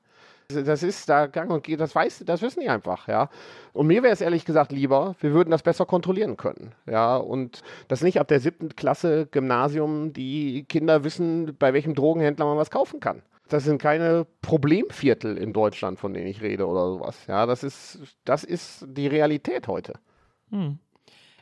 [0.48, 3.28] Das ist da gang und geht, das weiß, das wissen die einfach, ja.
[3.72, 7.16] Und mir wäre es ehrlich gesagt lieber, wir würden das besser kontrollieren können, ja.
[7.16, 12.58] Und das nicht ab der siebten Klasse Gymnasium die Kinder wissen, bei welchem Drogenhändler man
[12.58, 13.22] was kaufen kann.
[13.48, 17.26] Das sind keine Problemviertel in Deutschland, von denen ich rede oder sowas.
[17.26, 19.94] Ja, das ist, das ist die Realität heute.
[20.50, 20.78] Hm.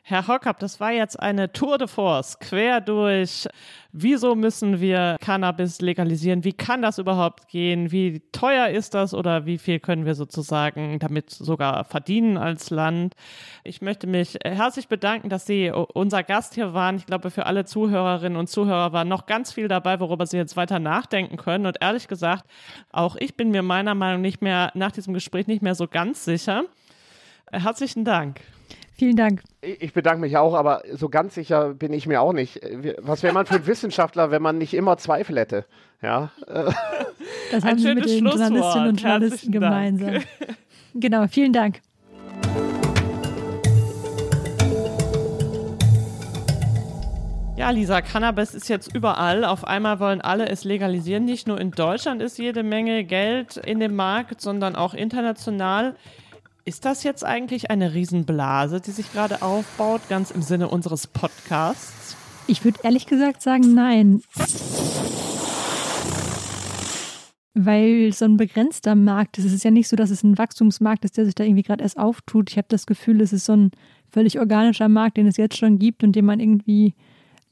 [0.07, 3.49] Herr Hockab, das war jetzt eine Tour de Force, quer durch.
[3.91, 6.45] Wieso müssen wir Cannabis legalisieren?
[6.45, 7.91] Wie kann das überhaupt gehen?
[7.91, 13.15] Wie teuer ist das oder wie viel können wir sozusagen damit sogar verdienen als Land?
[13.63, 16.97] Ich möchte mich herzlich bedanken, dass Sie unser Gast hier waren.
[16.97, 20.55] Ich glaube, für alle Zuhörerinnen und Zuhörer war noch ganz viel dabei, worüber Sie jetzt
[20.55, 21.65] weiter nachdenken können.
[21.65, 22.45] Und ehrlich gesagt,
[22.93, 26.27] auch ich bin mir meiner Meinung nicht mehr nach diesem Gespräch nicht mehr so ganz
[26.27, 26.65] sicher.
[27.51, 28.43] Herzlichen Dank.
[28.97, 29.43] Vielen Dank.
[29.61, 32.61] Ich bedanke mich auch, aber so ganz sicher bin ich mir auch nicht.
[32.99, 35.65] Was wäre man für ein Wissenschaftler, wenn man nicht immer Zweifel hätte?
[36.03, 36.31] Ja.
[37.51, 40.23] Das haben Sie mit den Journalistinnen und Journalisten gemeinsam.
[40.97, 41.81] Genau, vielen Dank.
[47.57, 49.45] Ja, Lisa, Cannabis ist jetzt überall.
[49.45, 51.25] Auf einmal wollen alle es legalisieren.
[51.25, 55.97] Nicht nur in Deutschland ist jede Menge Geld in dem Markt, sondern auch international.
[56.67, 62.17] Ist das jetzt eigentlich eine Riesenblase, die sich gerade aufbaut, ganz im Sinne unseres Podcasts?
[62.47, 64.23] Ich würde ehrlich gesagt sagen, nein.
[67.53, 69.45] Weil so ein begrenzter Markt ist.
[69.45, 71.83] Es ist ja nicht so, dass es ein Wachstumsmarkt ist, der sich da irgendwie gerade
[71.83, 72.51] erst auftut.
[72.51, 73.71] Ich habe das Gefühl, es ist so ein
[74.11, 76.95] völlig organischer Markt, den es jetzt schon gibt und den man irgendwie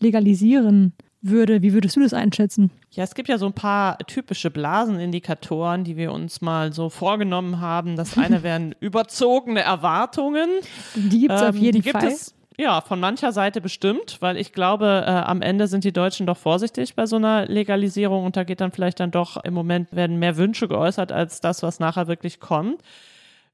[0.01, 1.62] legalisieren würde.
[1.62, 2.70] Wie würdest du das einschätzen?
[2.91, 7.61] Ja, es gibt ja so ein paar typische Blasenindikatoren, die wir uns mal so vorgenommen
[7.61, 7.97] haben.
[7.97, 10.49] Das eine wären überzogene Erwartungen.
[10.95, 12.09] Die gibt es ähm, auf jeden Fall.
[12.09, 16.27] Es, ja, von mancher Seite bestimmt, weil ich glaube, äh, am Ende sind die Deutschen
[16.27, 19.93] doch vorsichtig bei so einer Legalisierung und da geht dann vielleicht dann doch im Moment
[19.93, 22.83] werden mehr Wünsche geäußert als das, was nachher wirklich kommt.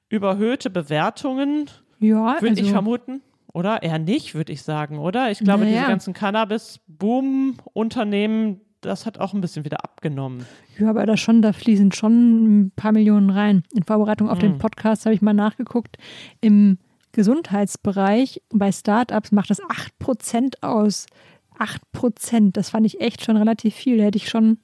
[0.08, 3.22] Überhöhte Bewertungen, ja, würde also, ich vermuten.
[3.58, 3.82] Oder?
[3.82, 5.32] Eher nicht, würde ich sagen, oder?
[5.32, 5.78] Ich glaube, naja.
[5.78, 10.46] diese ganzen Cannabis-Boom-Unternehmen, das hat auch ein bisschen wieder abgenommen.
[10.78, 13.64] Ja, aber da schon, da fließen schon ein paar Millionen rein.
[13.74, 14.42] In Vorbereitung auf mhm.
[14.42, 15.96] den Podcast habe ich mal nachgeguckt.
[16.40, 16.78] Im
[17.10, 21.06] Gesundheitsbereich bei Startups macht das 8% aus.
[21.58, 23.98] 8%, das fand ich echt schon relativ viel.
[23.98, 24.58] Da hätte ich schon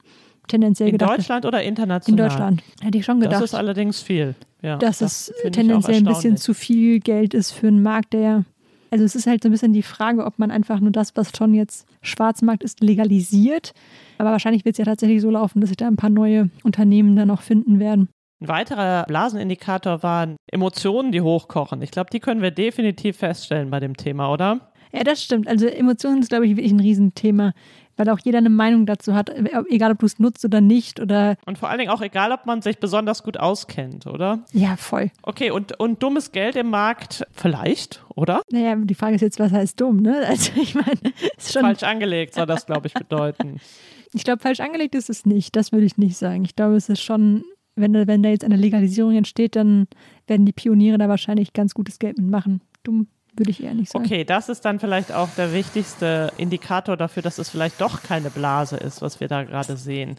[0.47, 1.11] tendenziell in gedacht.
[1.11, 2.17] In Deutschland oder international?
[2.17, 2.63] In Deutschland.
[2.81, 3.41] Hätte ich schon gedacht.
[3.41, 4.35] Das ist allerdings viel.
[4.61, 8.45] Ja, dass das es tendenziell ein bisschen zu viel Geld ist für einen Markt, der
[8.91, 11.31] also es ist halt so ein bisschen die Frage, ob man einfach nur das, was
[11.35, 13.73] schon jetzt Schwarzmarkt ist, legalisiert.
[14.17, 17.15] Aber wahrscheinlich wird es ja tatsächlich so laufen, dass sich da ein paar neue Unternehmen
[17.15, 18.09] dann auch finden werden.
[18.41, 21.81] Ein weiterer Blasenindikator waren Emotionen, die hochkochen.
[21.81, 24.71] Ich glaube, die können wir definitiv feststellen bei dem Thema, oder?
[24.91, 25.47] Ja, das stimmt.
[25.47, 27.53] Also Emotionen ist, glaube ich, wirklich ein Riesenthema
[27.97, 29.29] weil auch jeder eine Meinung dazu hat,
[29.69, 30.99] egal ob du es nutzt oder nicht.
[30.99, 34.43] Oder und vor allen Dingen auch egal, ob man sich besonders gut auskennt, oder?
[34.51, 35.11] Ja, voll.
[35.23, 38.41] Okay, und, und dummes Geld im Markt vielleicht, oder?
[38.51, 40.23] Naja, die Frage ist jetzt, was heißt dumm, ne?
[40.35, 41.61] Also ich meine, ist schon.
[41.61, 43.59] Falsch angelegt soll das, glaube ich, bedeuten.
[44.13, 45.55] ich glaube, falsch angelegt ist es nicht.
[45.55, 46.43] Das würde ich nicht sagen.
[46.43, 47.43] Ich glaube, es ist schon
[47.75, 49.87] wenn, wenn da jetzt eine Legalisierung entsteht, dann
[50.27, 52.61] werden die Pioniere da wahrscheinlich ganz gutes Geld mitmachen.
[52.83, 53.07] Dumm
[53.37, 54.05] würde ich eher nicht sagen.
[54.05, 58.29] Okay, das ist dann vielleicht auch der wichtigste Indikator dafür, dass es vielleicht doch keine
[58.29, 60.17] Blase ist, was wir da gerade sehen.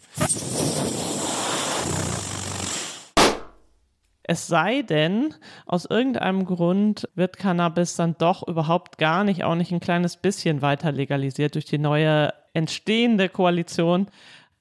[4.29, 5.35] Es sei denn,
[5.67, 10.63] aus irgendeinem Grund wird Cannabis dann doch überhaupt gar nicht, auch nicht ein kleines bisschen
[10.63, 14.09] weiter legalisiert durch die neue entstehende Koalition.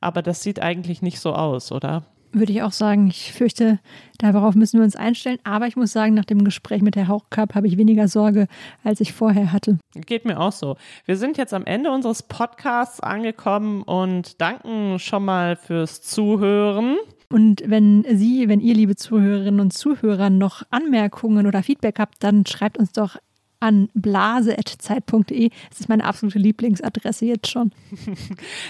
[0.02, 2.04] Aber das sieht eigentlich nicht so aus, oder?
[2.36, 3.08] Würde ich auch sagen.
[3.08, 3.80] Ich fürchte,
[4.18, 5.40] darauf müssen wir uns einstellen.
[5.44, 8.48] Aber ich muss sagen, nach dem Gespräch mit der Hauchcup habe ich weniger Sorge,
[8.84, 9.78] als ich vorher hatte.
[9.96, 10.78] Geht mir auch so.
[11.06, 16.98] Wir sind jetzt am Ende unseres Podcasts angekommen und danken schon mal fürs Zuhören.
[17.32, 22.46] Und wenn Sie, wenn ihr, liebe Zuhörerinnen und Zuhörer, noch Anmerkungen oder Feedback habt, dann
[22.46, 23.18] schreibt uns doch
[23.60, 25.50] an blase.zeit.de.
[25.70, 27.72] Das ist meine absolute Lieblingsadresse jetzt schon.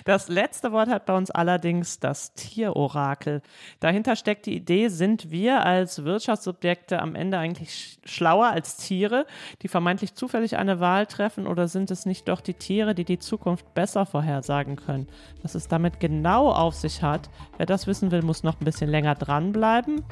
[0.05, 3.41] Das letzte Wort hat bei uns allerdings das Tierorakel.
[3.79, 9.25] Dahinter steckt die Idee, sind wir als Wirtschaftssubjekte am Ende eigentlich schlauer als Tiere,
[9.61, 13.19] die vermeintlich zufällig eine Wahl treffen oder sind es nicht doch die Tiere, die die
[13.19, 15.07] Zukunft besser vorhersagen können?
[15.41, 18.89] Was es damit genau auf sich hat, wer das wissen will, muss noch ein bisschen
[18.89, 20.03] länger dranbleiben.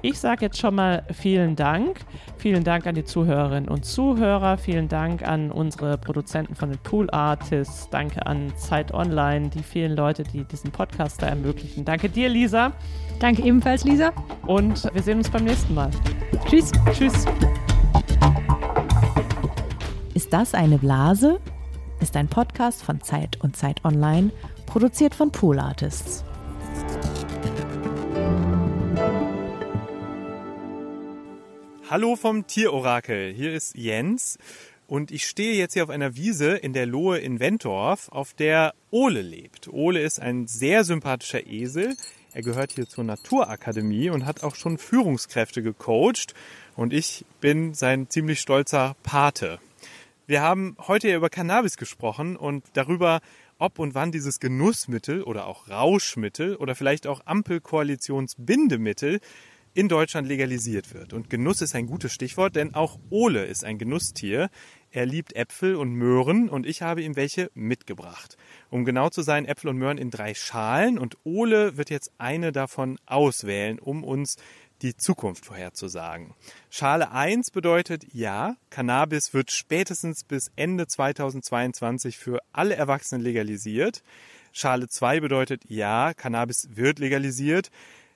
[0.00, 2.00] Ich sage jetzt schon mal vielen Dank.
[2.38, 3.84] Vielen Dank an die Zuhörerinnen und
[4.22, 4.56] Zuhörer.
[4.56, 7.90] Vielen Dank an unsere Produzenten von den Pool Artists.
[7.90, 11.84] Danke an Zeit Online, die vielen Leute, die diesen Podcast da ermöglichen.
[11.84, 12.70] Danke dir, Lisa.
[13.18, 14.12] Danke ebenfalls, Lisa.
[14.46, 15.90] Und wir sehen uns beim nächsten Mal.
[16.48, 16.70] Tschüss.
[16.92, 17.24] Tschüss.
[20.14, 21.40] Ist das eine Blase?
[21.98, 24.30] Ist ein Podcast von Zeit und Zeit Online,
[24.66, 26.24] produziert von Pool Artists.
[31.90, 34.38] Hallo vom Tierorakel, hier ist Jens
[34.86, 38.72] und ich stehe jetzt hier auf einer Wiese in der Lohe in Wentorf, auf der
[38.90, 39.68] Ole lebt.
[39.68, 41.96] Ole ist ein sehr sympathischer Esel.
[42.32, 46.34] Er gehört hier zur Naturakademie und hat auch schon Führungskräfte gecoacht
[46.76, 49.58] und ich bin sein ziemlich stolzer Pate.
[50.26, 53.20] Wir haben heute ja über Cannabis gesprochen und darüber,
[53.58, 59.20] ob und wann dieses Genussmittel oder auch Rauschmittel oder vielleicht auch Ampelkoalitionsbindemittel
[59.74, 61.12] in Deutschland legalisiert wird.
[61.12, 64.50] Und Genuss ist ein gutes Stichwort, denn auch Ole ist ein Genusstier.
[64.90, 68.36] Er liebt Äpfel und Möhren und ich habe ihm welche mitgebracht.
[68.70, 72.52] Um genau zu sein, Äpfel und Möhren in drei Schalen und Ole wird jetzt eine
[72.52, 74.36] davon auswählen, um uns
[74.82, 76.34] die Zukunft vorherzusagen.
[76.68, 84.02] Schale 1 bedeutet ja, Cannabis wird spätestens bis Ende 2022 für alle Erwachsenen legalisiert.
[84.52, 87.70] Schale 2 bedeutet ja, Cannabis wird legalisiert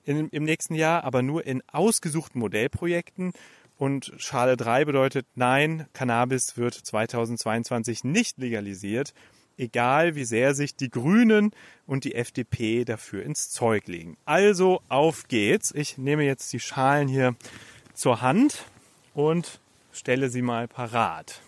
[0.06, 3.32] in, im nächsten Jahr, aber nur in ausgesuchten Modellprojekten.
[3.76, 9.12] Und Schale 3 bedeutet, nein, Cannabis wird 2022 nicht legalisiert,
[9.58, 11.50] egal wie sehr sich die Grünen
[11.86, 14.16] und die FDP dafür ins Zeug legen.
[14.24, 15.72] Also auf geht's.
[15.74, 17.36] Ich nehme jetzt die Schalen hier
[17.92, 18.64] zur Hand
[19.12, 19.60] und
[19.92, 21.42] stelle sie mal parat.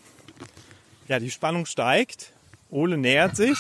[1.06, 2.34] Ja, die Spannung steigt.
[2.70, 3.58] Ole nähert sich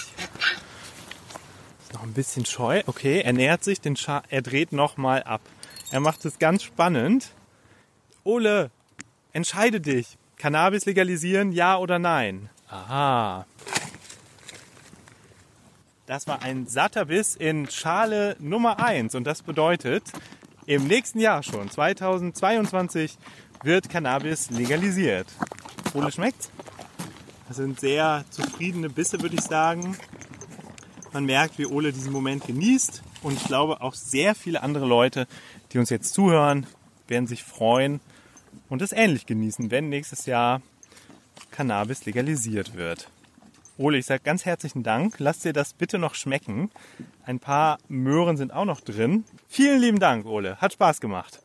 [1.92, 2.82] noch ein bisschen scheu.
[2.86, 5.40] Okay, er nähert sich, den Scha er dreht nochmal ab.
[5.90, 7.32] Er macht es ganz spannend.
[8.24, 8.70] Ole,
[9.32, 10.18] entscheide dich.
[10.36, 12.50] Cannabis legalisieren, ja oder nein?
[12.68, 13.46] Aha.
[16.06, 20.04] Das war ein satter Biss in Schale Nummer 1 und das bedeutet,
[20.66, 23.18] im nächsten Jahr schon, 2022,
[23.62, 25.26] wird Cannabis legalisiert.
[25.94, 26.50] Ole schmeckt's?
[27.48, 29.96] Das sind sehr zufriedene Bisse, würde ich sagen.
[31.12, 33.02] Man merkt, wie Ole diesen Moment genießt.
[33.22, 35.26] Und ich glaube, auch sehr viele andere Leute,
[35.72, 36.66] die uns jetzt zuhören,
[37.06, 38.00] werden sich freuen
[38.68, 40.60] und es ähnlich genießen, wenn nächstes Jahr
[41.50, 43.08] Cannabis legalisiert wird.
[43.78, 45.14] Ole, ich sage ganz herzlichen Dank.
[45.18, 46.70] Lass dir das bitte noch schmecken.
[47.24, 49.24] Ein paar Möhren sind auch noch drin.
[49.48, 50.56] Vielen lieben Dank, Ole.
[50.56, 51.40] Hat Spaß gemacht.